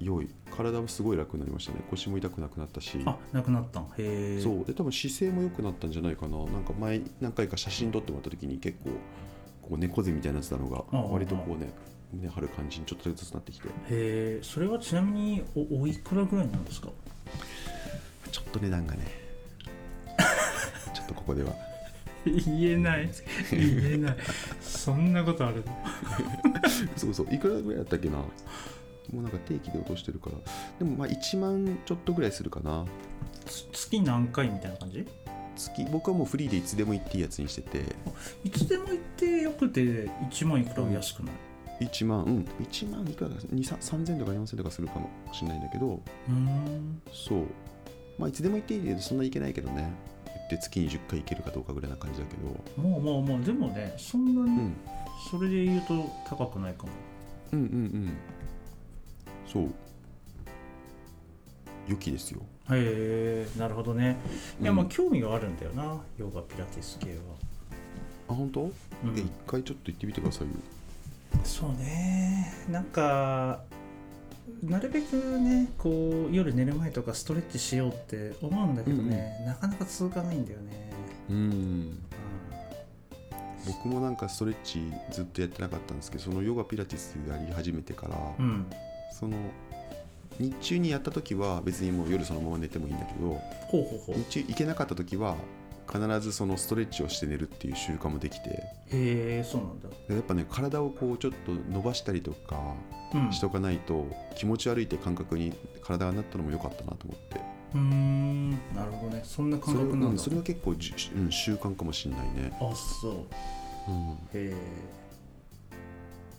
[0.00, 0.28] 良い。
[0.56, 1.80] 体もすごい楽になりましたね。
[1.90, 2.98] 腰も痛くなくなったし。
[3.04, 3.80] あなくなった。
[3.80, 4.64] んへえそう。
[4.64, 6.38] で多分姿勢も良くなったんじゃないかな。
[6.46, 8.90] なんか前何回か写真撮ってもらった時に結構
[9.62, 11.70] こう猫背みたいになってたのが割とこうね
[12.12, 13.68] 胸張る感じにちょっとずつなってきて。
[13.68, 16.88] へえそれはちなみにおおいくらぐらいなんですか？
[18.32, 19.04] ちょっと値段がね。
[20.94, 21.52] ちょっとここでは
[22.30, 23.08] 言えない。
[23.50, 24.16] 言えない。
[24.60, 25.64] そんなことある
[26.96, 27.34] そうそう。
[27.34, 28.18] いくらぐらいだったっけな？
[28.18, 28.26] も
[29.12, 30.36] うなんか定期で落としてるから。
[30.78, 32.84] でもまあ1万ちょっとぐらいするかな。
[33.46, 35.06] つ月何回みたいな感じ？
[35.56, 37.84] 月僕はもうフリーでいつでも行っていいやつにしてて。
[38.44, 39.80] いつでも行ってよくて
[40.30, 41.34] 1万いくら安くない
[41.80, 42.44] ？1万うん。
[42.62, 45.86] 1万いくらだ2 3000とか4000とかするかもしれないんだけど。
[45.88, 47.00] うーん。
[47.12, 47.44] そう。
[48.18, 49.90] まあいつでも行っていいけどそんな行けないけどね
[50.36, 54.76] 行って月に10回行けるかどうかぐらいな感じだけど、まあまあまあでもねそんなにうん、
[55.30, 56.92] それで言うと高くないかも。
[57.52, 57.68] うんうんう
[57.98, 58.16] ん。
[59.46, 59.74] そう。
[61.88, 62.42] 良きですよ。
[62.70, 64.16] へえなるほどね。
[64.60, 67.14] いやうんまあ興味があるんだよなヨガピラティス系は、
[68.28, 68.70] あ本当、うん。
[69.16, 70.54] え一回ちょっと行ってみてくださいよ。
[71.44, 72.52] そうね。
[72.68, 73.62] なんか
[74.62, 80.90] なるべくねこう夜寝る前とかストレッチしようって思うんだけどね、なかなか続かないんだよね、
[81.30, 81.36] うん。
[81.36, 82.06] うん
[83.66, 84.80] 僕もなんかストレッチ
[85.10, 88.66] ずっとやってなかったんですけどそのヨガピラティスやり始めてから、うん、
[89.10, 89.36] その
[90.38, 93.40] 日中にやった時は別にもう夜そのまま寝てもいいんだけど
[94.14, 95.36] 日中行けなかった時は
[95.86, 98.50] 必ずそのストレッチをして寝るっていう習慣もできて。
[98.50, 98.60] へ
[98.92, 99.88] えそうなんだ。
[100.08, 102.74] でやっぱね体をこうちょっと伸ばしたりとか
[103.14, 103.32] うん。
[103.32, 107.40] しとかないと気持ち悪いって感覚に体がなったのも良かったなと思って。
[107.74, 109.22] うーんなるほどね。
[109.24, 110.06] そんな感覚なんだ。
[110.08, 113.26] うん、それは結構じゅ、うん、習慣かもしれないね、あそ
[113.88, 113.90] う。
[113.90, 114.54] うん、へえ。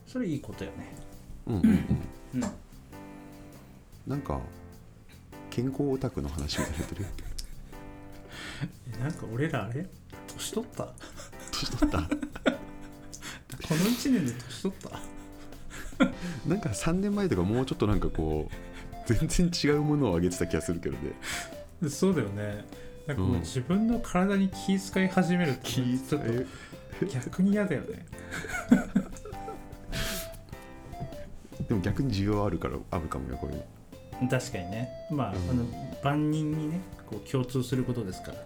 [0.06, 0.96] それいいことやね。
[1.48, 2.44] うんうんうん。
[2.44, 2.52] うん。
[4.08, 4.40] なんか
[5.50, 7.06] 健康オタクの話みたいになってる。
[7.06, 7.27] え
[9.02, 9.86] なんか俺らあれ？
[10.28, 10.84] 年取った？
[10.84, 10.94] こ
[11.52, 12.02] 年取った？
[12.02, 12.08] の
[13.68, 14.78] 1年で年取っ
[15.98, 16.06] た？
[16.48, 18.56] なんか3年前とかもうちょっとなんかこう
[19.14, 21.14] 全然違うものをあげてた気がするけどね。
[21.90, 22.66] そうだよね。
[23.08, 23.40] なんかもううん。
[23.42, 25.84] 自分の体に気遣い始めるってちょ
[26.20, 26.46] っとえ
[27.14, 28.06] 逆に嫌だよね。
[31.68, 33.64] でも逆に需要あるからあるかもよこういう
[34.30, 34.90] 確かにね。
[35.12, 35.50] まあ,、うん。
[35.50, 35.66] あの
[36.04, 38.38] 万人にねこう共通することですから。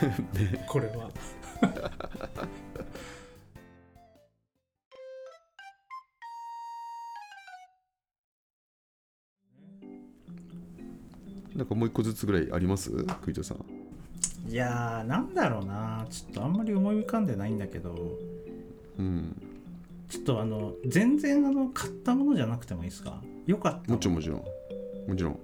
[0.66, 1.10] これは。
[11.54, 12.90] なんかもう一個ずつぐらいあります？
[13.22, 14.50] クイトさん。
[14.50, 16.06] いやーなんだろうな。
[16.08, 18.18] ちょっとあんまり思い浮かんでないんだけど。
[18.98, 19.36] うん。
[20.08, 23.20] ちょっとあの全然あの買ったものじゃなくてもいいですか？
[23.46, 23.92] よかった。
[23.92, 24.44] もちろんもちろん
[25.08, 25.40] もちろん。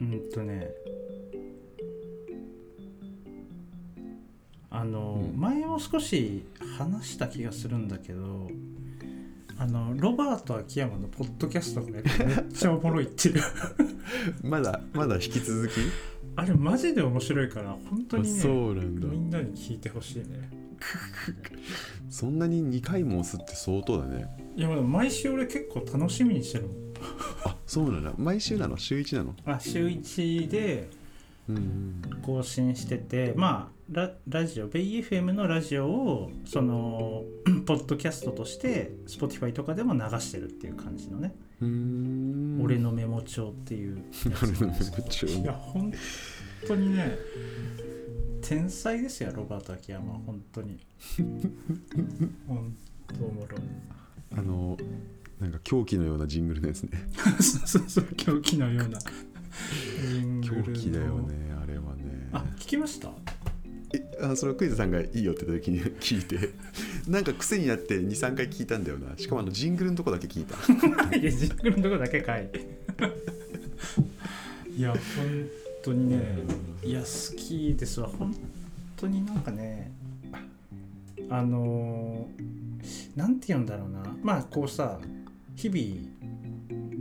[0.00, 0.70] うんとね
[4.70, 5.40] あの、うん。
[5.40, 6.44] 前も少し
[6.78, 8.48] 話した気がするんだけど
[9.58, 13.42] あのロバート秋山のポッドキャストがねめっちゃおもろいっていう。
[14.42, 15.72] まだまだ引き続き？
[16.34, 20.50] あれマジで面白いから本当にねうなんみんなに聞いてほしいね。
[22.10, 24.26] そんなに2回も押すって相当だね。
[24.56, 26.91] いやまだ毎週俺結構楽しみにしてるもん
[27.44, 28.12] あそうなんだ。
[28.16, 28.76] 毎週なの？
[28.76, 29.34] 週1なの？
[29.46, 30.88] あ週1で
[32.22, 37.24] 更新しててまあララジオベイ FM のラジオをその
[37.66, 41.34] ポッドキャストとして Spotify とかでも流してるっていう感じのね。
[42.64, 44.02] 俺のメモ帳っていう
[44.42, 45.26] 俺のメモ帳。
[45.26, 45.92] いや本
[46.66, 47.18] 当にね
[48.40, 50.12] 天才ですよロバート秋山。
[50.12, 50.78] は本当に。
[52.48, 52.76] 本
[53.18, 53.60] 当おもろい。
[54.36, 54.76] あの
[55.42, 56.90] なんか狂気のようなジングルのやつね。
[57.40, 58.98] そうそうそう狂気のような。
[60.08, 62.28] ジングルの狂気だよねあれはね。
[62.32, 63.10] あ聞きました？
[63.94, 66.50] えあそれクイズさんがいいよって言った時に 聞いて。
[67.08, 69.18] なんか癖になって23回聞いたんだよな。
[69.18, 70.54] しかもあのジングルのとこだけ聞いた。
[71.16, 72.48] いやジングルのとこだけかい。
[74.76, 75.00] いや本
[75.82, 76.38] 当にね
[76.84, 78.06] いや好きですわ。
[78.08, 78.32] 本
[78.96, 79.90] 当になんかね
[81.28, 82.62] あのー
[83.16, 84.02] なんて言うんだろうな。
[84.22, 84.98] まあこうさ
[85.56, 86.32] 日々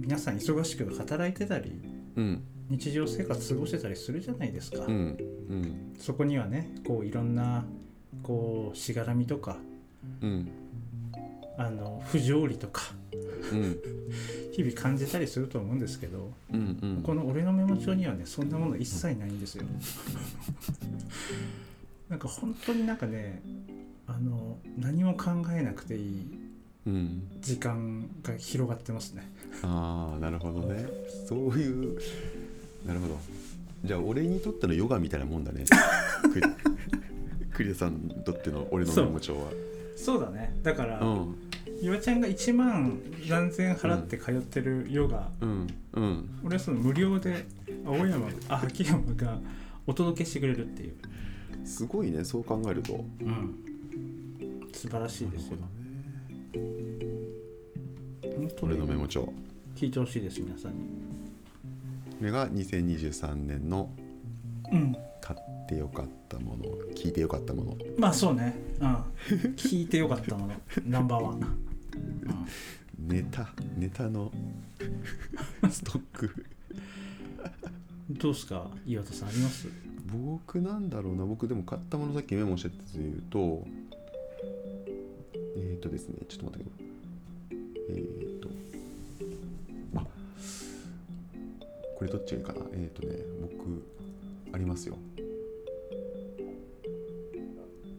[0.02, 1.82] 皆さん忙しく働いてたり
[2.16, 2.44] うん。
[2.70, 5.18] 日常生活過ごしてたりするじゃないですか、うん。
[5.50, 5.94] うん。
[6.00, 7.66] そこにはねこういろんな
[8.24, 9.58] こうしがらみとか
[10.22, 10.50] うん。
[11.58, 12.94] あの不条理とか
[13.52, 13.78] うん。
[14.52, 17.04] 日々感じたりすると思うんですけどうんうん。
[17.04, 19.66] この俺のメモ帳にはねそんなもの一切ないんですよ。
[22.10, 23.42] なんか本当になんかね
[24.08, 26.41] あの何も考えなくていいうん
[26.86, 29.32] 時間が広がってますね。
[29.64, 30.88] ああなるほどね。
[31.28, 32.00] そういう
[32.86, 33.20] なるほど。
[33.84, 35.66] じゃあ俺にとってのヨガみたいなもんだね。
[36.34, 36.48] クリ
[37.54, 39.52] クリアさんにとっての俺のメモ帳は。
[39.96, 40.22] そう。
[40.22, 40.58] だね。
[40.64, 41.36] だから、うん。
[41.82, 45.68] 岩ちゃんが1万何千払って通ってるヨガ、うん。
[45.94, 46.30] うん。
[46.44, 47.46] 俺はその無料で
[47.86, 49.40] 青山あ秋山が
[49.86, 50.96] お届けしてくれるっていう、
[51.66, 53.06] すごいねそう考えると。
[53.22, 53.56] うん、
[54.74, 55.58] 素晴らしいですよ。
[55.60, 55.81] 本当に
[58.62, 59.32] 俺のメモ帳。
[59.76, 60.80] 聞いてほしいです皆さんに。
[62.20, 63.90] これが2023年の
[64.72, 66.64] うん買ってよかったもの
[66.96, 67.78] 聞いてよかったもの。
[67.98, 68.56] まあそうね。
[68.80, 68.96] うん。
[69.56, 70.54] 聞いてよかったもの。
[70.86, 71.36] ナンバーワン、
[73.00, 73.08] うん。
[73.08, 74.32] ネタネタの
[75.70, 76.46] ストック。
[78.10, 79.68] どうですか岩田さんあります？
[80.12, 81.26] 僕なんだろうな。
[81.26, 83.66] 僕でも買ったものさっきメモしてたやつで言うと
[85.56, 86.88] えっ、ー、とですねちょっと待ってください。
[87.90, 88.50] えっ、ー、と
[89.96, 90.06] あ
[91.98, 92.62] これどっちがいいかな？
[92.74, 93.84] えっ、ー、とね僕
[94.54, 94.98] ありますよ。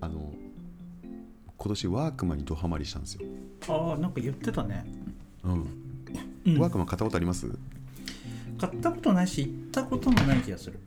[0.01, 0.33] あの
[1.57, 3.21] 今年ワークマンにドハマりしたんですよ、
[3.69, 4.85] ああなんか言ってたね、
[5.45, 5.67] うん。
[6.45, 6.59] うん。
[6.59, 7.47] ワークマン買ったことあります？
[8.59, 10.81] 買ったことないし行ったこともない気がする。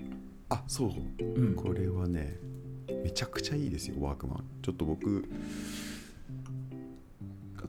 [0.49, 0.91] あそう。
[1.23, 1.55] うん。
[1.55, 2.35] これはね
[3.03, 4.43] めちゃくちゃいいですよワークマン。
[4.61, 5.23] ちょっと僕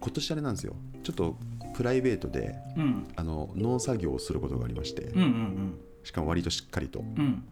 [0.07, 0.77] 今年あれなんですよ。
[1.03, 1.37] ちょっと
[1.75, 3.09] プライベートでうん。
[3.17, 7.01] あの農作業をすることがありましてうんうんしかも割としっかりと。
[7.01, 7.07] うん。
[7.19, 7.45] うん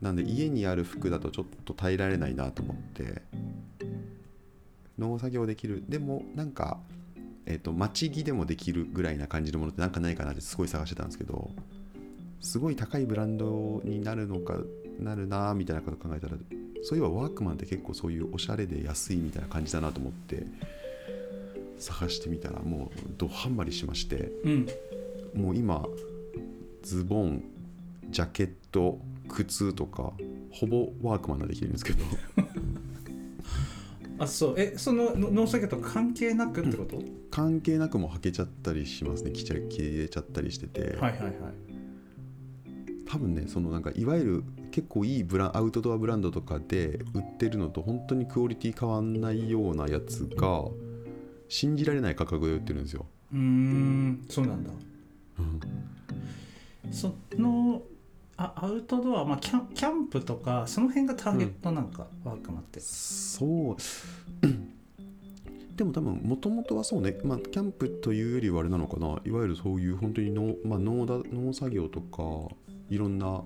[0.00, 3.20] なんで家にある服だとちょっと耐えられないなと思って
[4.98, 5.84] 農作業できる。
[5.88, 6.78] でもなんか
[7.44, 11.50] えっ、と待ち着でもできるぐらいな感じのものってなんかないかなってすごい探してたんですけど
[12.40, 14.56] すごい高いブランドになるのか
[14.98, 16.34] なるなみたいなこと考えたら
[16.82, 20.46] そういえばワークマンって結構そういうおしゃれで安いみたいな感じだなと思って
[21.80, 24.66] 探してみたらもうドハンマりしましてうん。
[25.34, 25.86] もう今
[26.82, 27.44] ズボン
[28.08, 30.12] ジャケット靴とか
[30.52, 32.04] ほぼワークマンができるんですけど。
[34.18, 34.54] あそう。
[34.58, 39.30] えそのの農作業と関係なくってこと、関係なくも履けちゃったりしますね。
[39.30, 41.32] 着ちゃ着れちゃったりしてて、はいはいはい。
[43.10, 50.64] 多分ねそのなんかいわゆる結構いいブランアウトドアブランドとかで売ってるのと本当にクオリティ変わんないようなやつが
[51.50, 54.70] 信じられない価格で売ってるんですよ、うーんそうなんだ。
[55.38, 55.60] うん。
[56.92, 57.82] その
[58.36, 62.80] あアウトドア、まあ、キャンキャンプとかその辺がターゲットなんか、ワークマンって。
[62.80, 63.76] そう。
[65.76, 69.18] でも多分もともとはそうね、まあ、キャンプというよりはあれなのかな。
[69.24, 72.22] いわゆるそういう本当に農,、まあ、農だ農作業とか
[72.88, 73.42] いろんな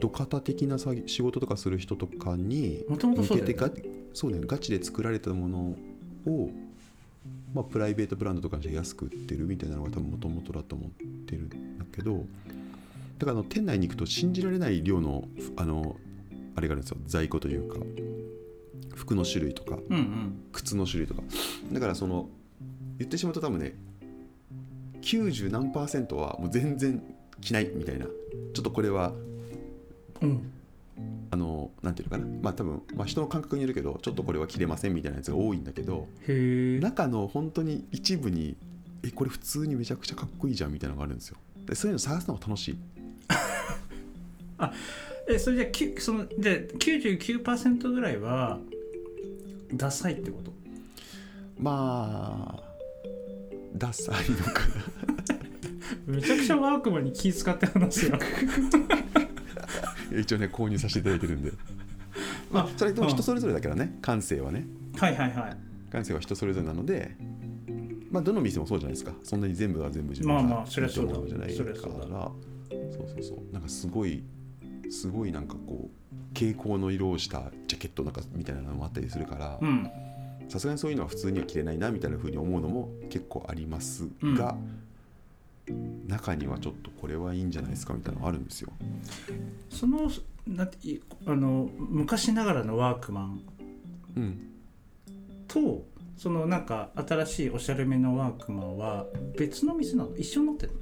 [0.00, 3.54] 土方的な仕事とかする人とかにもともとそうだよね。
[3.54, 4.40] 向けてかそうね。
[4.42, 5.76] ガチで作られたもの
[6.26, 6.50] を、
[7.54, 10.90] まあ、プライベートブランドとかで安く売ってるみたいなのが多分もともとだと思っ
[11.26, 12.24] てるんだけど
[13.18, 15.96] だからあの店内に行くと信じられない量のあの
[16.56, 16.98] あれがあるんですよ。
[17.06, 17.78] 在庫というか
[18.94, 20.40] 服の種類とかうんうん。
[20.52, 21.22] 靴の種類とか。
[21.72, 22.28] だからその
[22.98, 23.74] 言ってしまうと多分ね
[25.02, 27.02] 90何パーセントはもう全然
[27.40, 28.06] 着ないみたいな。
[28.06, 29.12] ちょっとこれは
[30.20, 30.50] うん
[31.30, 32.26] あのなんていうのかな。
[32.42, 36.06] まあ多分、まあ、人の感覚によるけどちょっとこれは着れませんみたいなやつが多いんだけど
[36.80, 38.56] 中の本当に一部に
[39.02, 41.36] えこれ普通にめちゃくちゃかっこいいじゃんみたいなのがあるんですよ。
[41.66, 42.78] でそういうの探すのが楽しい。
[45.28, 48.58] えそれじゃあきそので99%ぐらいは
[49.72, 50.52] ダサいってこと？
[51.58, 52.62] まあ
[53.76, 54.74] ダサいのかな。
[56.06, 58.18] めちゃくちゃワークマンに気使って話すよ
[60.20, 61.52] 一応ね購入させていただいてるんで。
[62.50, 64.66] まあそれでも人それぞれだからね感性はね。
[64.96, 65.56] はいはいはい。
[65.90, 67.16] 感性は人それぞれなので
[68.10, 69.12] まあどの店もそうじゃないですか。
[69.22, 71.74] そんなに全部が全部自分まあがまあそりゃそうじゃないから。
[71.76, 73.22] そうだそうそう。
[73.22, 74.22] そうなんかすごい
[74.90, 79.90] すごいなんかこう蛍光の色をしたジャケットなんかみたいなのもあったりするからうん。
[80.48, 84.56] さすがにそういうのは普通には着れないなみたいな風に思うのも結構ありますが、
[86.06, 88.72] 中にはちょっとこれはいいんじゃないですかみたいなのがあるんですよ。
[89.70, 90.10] その
[90.46, 93.40] なんていあの昔ながらのワークマン
[94.16, 94.38] うん、
[95.48, 95.84] と
[96.16, 100.16] そのなんか新しいおしゃれめのワークマンは別の店なの？
[100.16, 100.72] 一緒になってる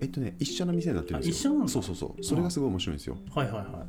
[0.00, 1.52] えっとね一緒の店になってるんですよ。
[1.52, 3.16] あ一緒なんだそうそうそうそれがすごい面白いんですよ。
[3.16, 3.86] のはいはいは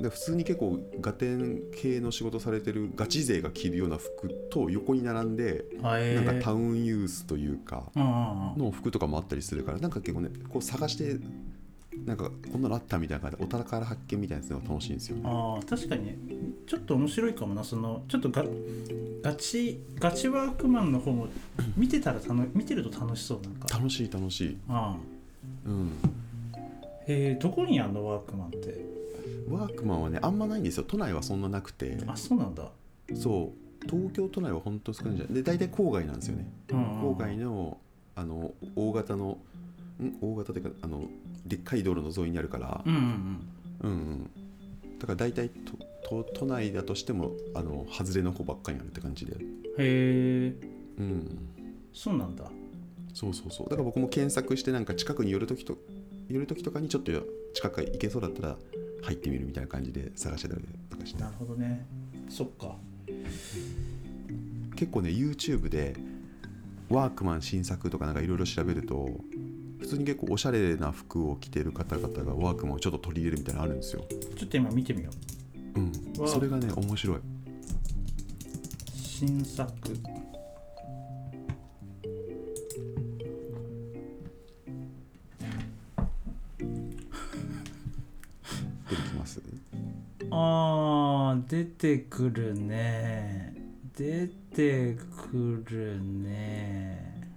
[0.00, 6.18] で普通に結構ガテン系の仕事されてるガチ勢が着るような服と横に並んでえ。
[6.20, 11.18] ーなんかタウンユースというかの服とかもあったりするからなんか結構ねこう探して
[12.04, 15.22] なんかこんなのあったみたいな感じでお宝発見みたいなやつが楽しいんですよね。
[15.26, 16.06] あー確かに。
[16.06, 16.18] ね
[16.66, 17.62] ちょっと面白いかもな。
[17.62, 18.44] そのちょっとガ
[19.22, 21.28] ガチガチワークマンの方も
[21.76, 23.68] 見てたら楽見てると楽しそうなんか。
[23.78, 24.58] 楽しい楽しい。
[24.68, 25.90] ああうん。
[27.06, 29.03] へえどこにあんのワークマンって？
[29.48, 30.84] ワークマンはねあんまないんですよ。
[30.86, 31.96] 都内はそんななくて。
[32.06, 32.70] あそうなんだ。
[33.14, 33.86] そう。
[33.86, 36.50] 東京都内は本当少ないんじゃないで大体郊外なんですよね。
[36.70, 37.78] うんうん郊外の
[38.16, 39.38] あの大型の
[40.02, 40.16] ん？
[40.20, 41.08] 大型っていうかあの
[41.44, 42.82] でっかい道路の沿いにあるから。
[42.84, 44.30] うんうんうん。
[44.98, 45.76] だから大体と
[46.08, 49.32] と都内だとしてもあの外れの子ばっかりにあるって感じで。
[49.32, 49.36] へ
[49.78, 50.54] え。
[50.98, 51.38] うん。
[51.92, 52.44] そうなんだ。
[53.12, 53.66] そうそうそう。
[53.68, 55.76] だから僕も検索してなんか近くに寄るときと
[56.28, 57.12] 寄るときとかにちょっと
[57.52, 58.56] 近く行けそうだったら
[59.04, 61.22] 入ってみるみたいな感じで探してたりとかして。
[61.22, 61.86] なるほどね。
[62.28, 62.76] そっか。
[64.74, 65.94] 結構ね YouTube で
[66.88, 69.08] ワークマン新作とかなんかいろいろ調べると
[69.78, 74.04] 普通に結構おしゃれな服を着てる方々がワークマンをちょっと取り入れるみたいなのあるんですよ。
[74.36, 75.10] ちょっと今見てみよ
[75.76, 75.80] う。
[75.80, 75.82] う
[76.24, 77.18] ん、それがね面白い。
[78.94, 79.72] 新作
[90.36, 93.54] あー出てくるね。
[93.96, 94.96] 出て
[95.30, 97.30] くるね。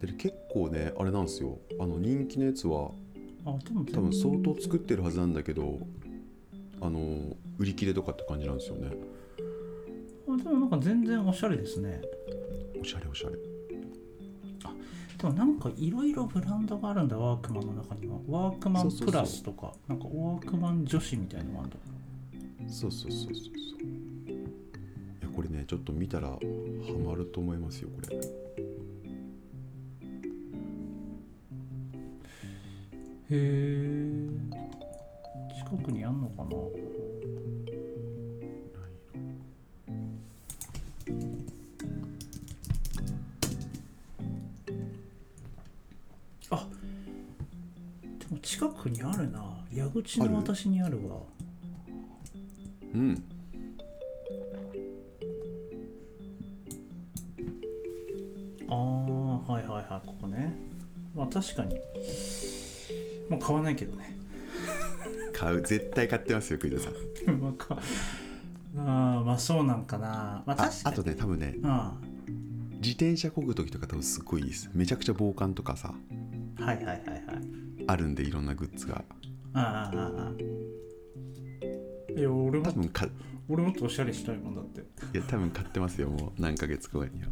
[0.00, 1.58] で結構ねあれなんですよ。
[1.78, 2.90] あの人気のやつは
[3.46, 5.78] あでも多分相当作ってるはずなんだけど
[6.80, 8.90] あの売り切れとかって感じなんですよね。
[10.28, 12.00] あでもなんか全然おしゃれですね。
[12.80, 13.36] おしゃれおしゃれ
[15.20, 18.16] でもなんかいろいろブランドがあるんだワークマンの中には。
[18.26, 21.76] ワークマンプラスとかなんかワークマン女子みたいなのもあるんだ
[22.72, 23.44] そうそうそうそうそう。
[23.44, 24.32] い
[25.20, 26.36] やこれねちょっと見たらハ
[27.04, 28.16] マると思いますよこれ。
[28.16, 28.20] へ
[33.30, 34.28] え
[35.58, 36.50] 近くにあんのかな
[48.38, 49.42] 近くにあるな。
[49.72, 51.16] 矢口の私にあるわ。
[52.94, 53.24] うん。
[58.68, 60.54] ああはいはいはいここね。
[61.14, 61.74] まあ確かに。
[63.28, 64.16] もう買わないけどね。
[65.32, 65.62] 買う。
[65.62, 66.92] 絶対買ってますよ栗田さん。
[67.40, 67.78] まあか
[68.76, 70.44] あーまあそうなんかな。
[70.46, 70.94] まああ確かに。
[70.94, 71.96] あとね多分ねあ
[72.74, 74.70] 自転車漕ぐ時とか多分すっごいいいです。
[74.72, 75.92] めちゃくちゃ防寒とかさ。
[76.56, 77.19] はいはいはい
[77.90, 79.04] あるんでいろんなグッズが。
[79.54, 80.32] ああああああ。
[82.12, 83.06] いや俺も多分か
[83.48, 84.80] 俺もっとおしゃれしたいもんだって。
[84.80, 84.84] い
[85.20, 87.28] や多分買ってますよもう何ヶ月後には。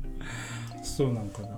[0.82, 1.48] そうなんかな。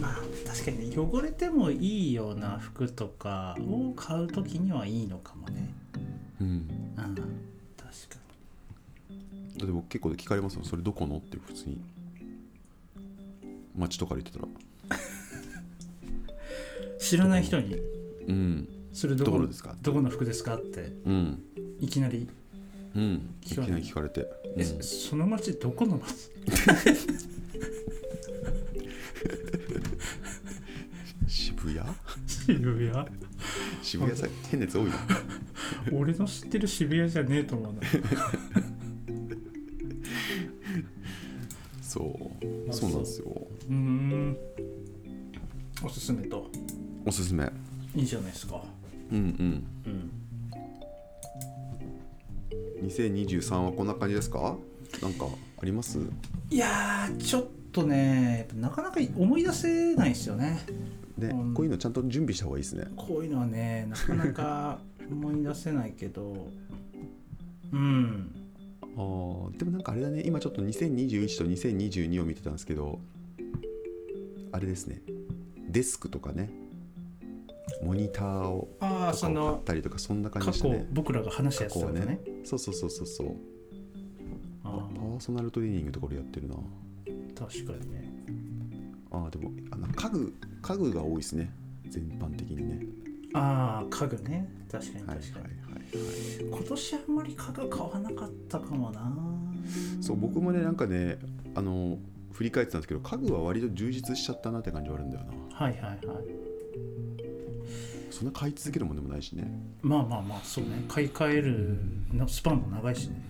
[0.00, 0.16] まあ
[0.46, 5.68] 確かにね汚れてもいいような服とかを買う時にはいいのかもね。
[6.40, 6.46] うん。
[6.46, 6.64] うん
[6.96, 8.16] 確か
[9.58, 11.80] だって僕結構聞かれますよそれどこのって普通に。
[13.76, 14.52] 街とかで言ってたら
[17.08, 17.76] 知らない人に
[18.26, 18.68] うん。
[18.92, 19.74] それどこですか？
[19.80, 21.42] どこの服ですかってうん。
[21.80, 22.28] いきなり
[22.94, 23.34] うん。
[23.42, 24.82] いき聞かれなり聞かれて、え、うん。
[24.82, 26.30] その町どこの町
[31.26, 31.80] 渋谷？
[32.26, 33.06] 渋谷？
[33.82, 34.92] 渋谷さ変なやつ多いな。
[35.92, 37.80] 俺の知ってる渋谷じゃねえと思うな。
[41.80, 42.04] そう。
[42.68, 43.26] あそうなんですよ。
[43.68, 44.36] うーん
[45.84, 46.50] おすすめと。
[47.06, 47.48] おすすめ。
[47.94, 48.62] いいじゃないですか。
[49.12, 49.66] うんうん。
[52.82, 52.88] うん。
[52.88, 54.56] 2023はこんな感じですか？
[55.02, 55.26] なんか
[55.60, 55.98] あります？
[56.50, 60.58] いやーちょっとねなかなか思い出せないですよね。
[61.16, 61.54] ね、うん。
[61.54, 62.86] こういうのちゃんと準備した方がいいですね。
[62.96, 64.78] こういうのはねなかなか
[65.10, 66.48] 思い出せないけど。
[67.72, 68.34] うん。
[68.82, 70.22] あーでもなんかあれだね。
[70.26, 72.98] 今ちょっと2021と2022を見てたんですけど
[74.50, 75.02] あれですね
[75.68, 76.50] デスクとかね
[77.82, 83.36] モニターをああそとかを買っのたりとかそんな感じ過去でしたね僕らが話したやつだったねねそうそうそうそうそう。
[84.64, 86.54] あパーソナルトレーニングとか俺やってるな。
[87.06, 88.12] ー確かにね。
[89.10, 91.50] あーでもあの家具家具が多いですね。
[91.88, 92.80] 全般的にね。
[93.34, 94.48] ああ家具ね。
[94.70, 96.58] 確かにはい確かに、はいはいはい。
[96.58, 99.14] 今年あんまり家具買わなかったかもな。
[100.00, 101.18] そう僕もねなんかね
[101.54, 101.98] あの
[102.38, 105.56] 振り返ってたんですけど家具は割と充実しちゃったなって感じはあるんだよな。
[105.56, 105.98] はいはいはい。
[108.12, 109.50] そんな買い続けるもんでもないしね。
[109.82, 110.84] まあまあまあそうね。
[110.86, 111.80] 買い替える
[112.12, 113.20] のスパンも長いしね。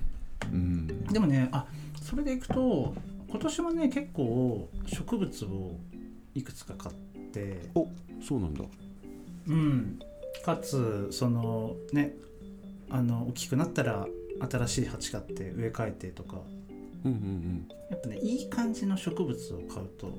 [0.52, 1.06] うん。
[1.06, 1.64] でもねあ
[2.02, 2.94] それでいくと
[3.30, 5.72] 今年はね結構植物を
[6.34, 6.94] いくつか買っ
[7.32, 7.62] て。
[7.74, 7.88] お
[8.22, 8.62] そうなんだ。
[9.46, 9.98] うん。
[10.44, 12.14] かつそのね
[12.90, 14.06] あの大きくなったら
[14.50, 16.42] 新しい鉢買って植え替えてとか
[17.04, 20.18] うんうんやっぱねいい感じの植物を買うとも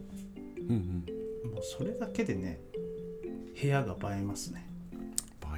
[0.57, 1.03] うんうん。
[1.43, 2.59] うんうそれだけでね
[3.61, 4.65] 部屋が映えますね。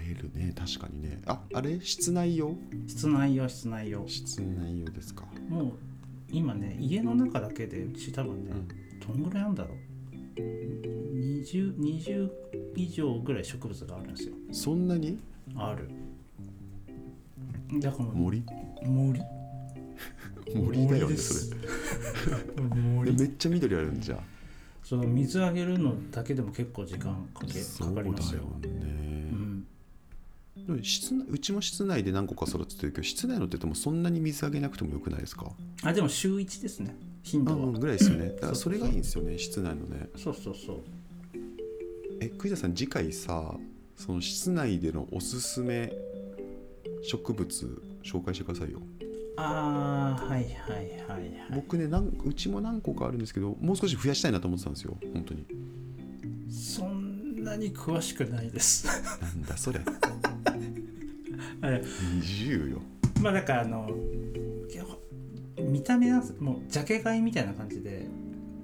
[0.03, 0.53] 映えるね。
[0.57, 1.21] 確かにね。
[1.27, 1.79] ああれ？
[1.79, 2.55] 室内用？
[2.87, 4.07] 室内用室内用。
[4.07, 5.25] 室内用ですか。
[5.47, 5.73] もう
[6.31, 8.51] 今ね家の中だけでうち多分ね、
[9.05, 9.77] どんぐらいあるんだろう。
[10.39, 12.29] 20, 20
[12.75, 14.33] 以上ぐらい植物があるんですよ。
[14.51, 15.19] そんなに？
[15.55, 15.89] ある。
[17.79, 18.43] だからもう森？
[18.83, 19.21] 森
[20.55, 21.51] 森だよねそ
[23.05, 24.19] れめっちゃ緑あるんじゃ
[24.83, 28.41] その水あげるのだけでも結構時間かけかかりますよ。
[28.41, 28.85] そうだよね、
[30.67, 35.51] うん、室内うちも室内で何個か育ててるけど室内のって言ってもそんなに水あげなくてもよくないですか？
[35.83, 36.95] あでも週1ですね。
[37.23, 38.29] 頻度は、うんぐらいですよね。
[38.29, 40.09] だからそれがいいんですよね室内のね。
[40.17, 40.79] そうそうそう
[42.19, 43.55] え栗田さん次回さ
[43.95, 45.93] その室内でのおすすめ
[47.03, 48.81] 植物紹介してくださいよ
[49.41, 51.31] ああはいはいはいはい。
[51.55, 55.45] 僕ねなんうちも何個かあるんですけどもう少し増やしたいなと思ってたんですよ本当に。
[56.49, 58.87] そんなに詳しくないです。
[59.21, 59.79] なんだそれ。
[61.63, 61.83] え
[62.19, 62.81] 20よ。
[63.21, 63.89] まあだからあの
[65.69, 68.07] 見た目はもうジャケ買いみたいな感じで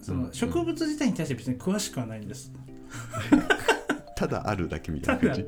[0.01, 2.51] そうんの植物自体に対して別に詳しくはないんです。
[4.15, 5.45] ただあるだけみたいな感じ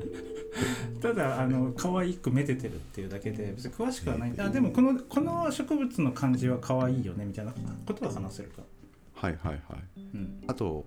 [1.00, 4.34] ただあの可愛くめでてるっていうだけで別に詳しくはない。
[4.38, 7.52] あでもこのこの植物の感じは可愛いよねみたいな。
[7.86, 8.62] ことは話せるか。
[9.14, 10.00] はいはいはい。
[10.14, 10.42] うん。
[10.46, 10.84] あと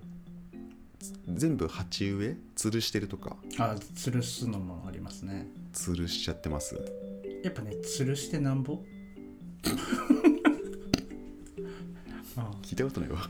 [1.28, 2.36] 全部鉢植え？
[2.56, 3.36] 吊るしてるとか？
[3.58, 5.46] あ吊るすのもありますね。
[5.72, 6.74] 吊るしちゃってます？
[7.42, 8.82] やっぱね吊るしてなんぼ？
[12.36, 12.50] あ。
[12.62, 13.28] 聞いたことないわ。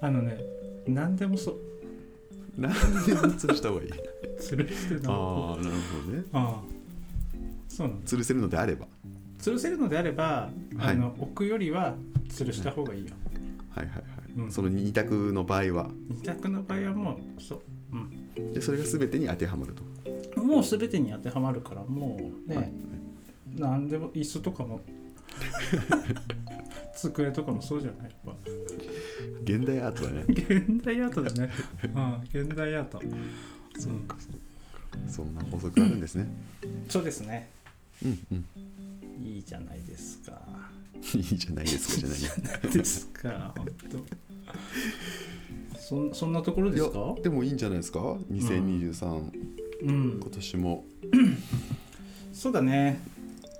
[0.00, 0.38] あのね
[0.86, 1.58] 何でもそう
[2.58, 2.72] なん
[3.06, 3.90] でも吊るした方がいい？
[4.40, 5.00] 吊るしてな。
[5.00, 6.24] んぼああなるほどね。
[6.32, 6.62] ああ
[7.68, 8.86] そうなんです吊るせるのであれば。
[9.40, 10.94] 吊るせるのであれば、はい。
[10.94, 11.94] あの置くよりは
[12.28, 13.12] 吊るした方がいいよ、
[13.70, 14.04] はいはいはい、
[14.36, 14.50] うん。
[14.52, 15.88] その二択の場合は？
[16.10, 17.60] 二択の場合はもうそう、
[18.36, 20.40] うん、でそれが全てに当てはまると。
[20.40, 22.72] もう全てに当てはまるからもうね、はい。
[23.54, 24.80] 何でも椅子とかも
[26.96, 28.10] 机とかもそうじゃない？
[28.10, 28.32] やっぱ
[29.42, 30.24] 現代アートだね。
[30.28, 31.50] 現代アートだね。
[31.84, 33.00] うん現代アート。
[33.78, 34.98] そうかそうか。
[35.10, 36.26] そんな法則あるんですね。
[36.88, 37.48] そうですね。
[38.04, 38.44] うんうん。
[39.24, 40.40] いいじゃないですか。
[41.14, 42.64] いいじゃないですかじゃない。
[42.64, 45.78] よですか本当。
[45.78, 47.14] そんそんなところですか？
[47.22, 47.98] でもいいんじゃないですか
[48.30, 49.30] ？2023、
[49.82, 50.20] うん。
[50.20, 50.84] 今年も。
[52.32, 53.00] そうだね。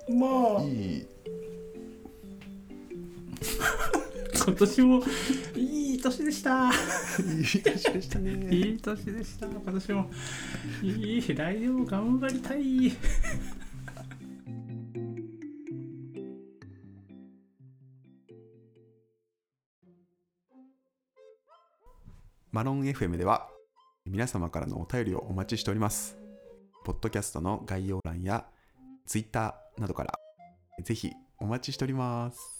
[0.09, 0.63] まあ。
[0.63, 1.05] いい
[4.49, 5.03] 今年も
[5.55, 6.71] いい年でした。
[6.71, 6.71] い
[7.41, 8.55] い年でしたね。
[8.55, 9.45] いい年でした。
[9.45, 10.09] 今年も。
[10.81, 12.91] いい来年も頑張りたい。
[22.51, 23.47] マロン FM では
[24.05, 26.17] 皆様からのお便りをお待ちしております。
[26.83, 28.47] ポッドキャストの概要欄や
[29.05, 30.19] ツイッターなどから
[30.83, 32.58] ぜひお待ちしております。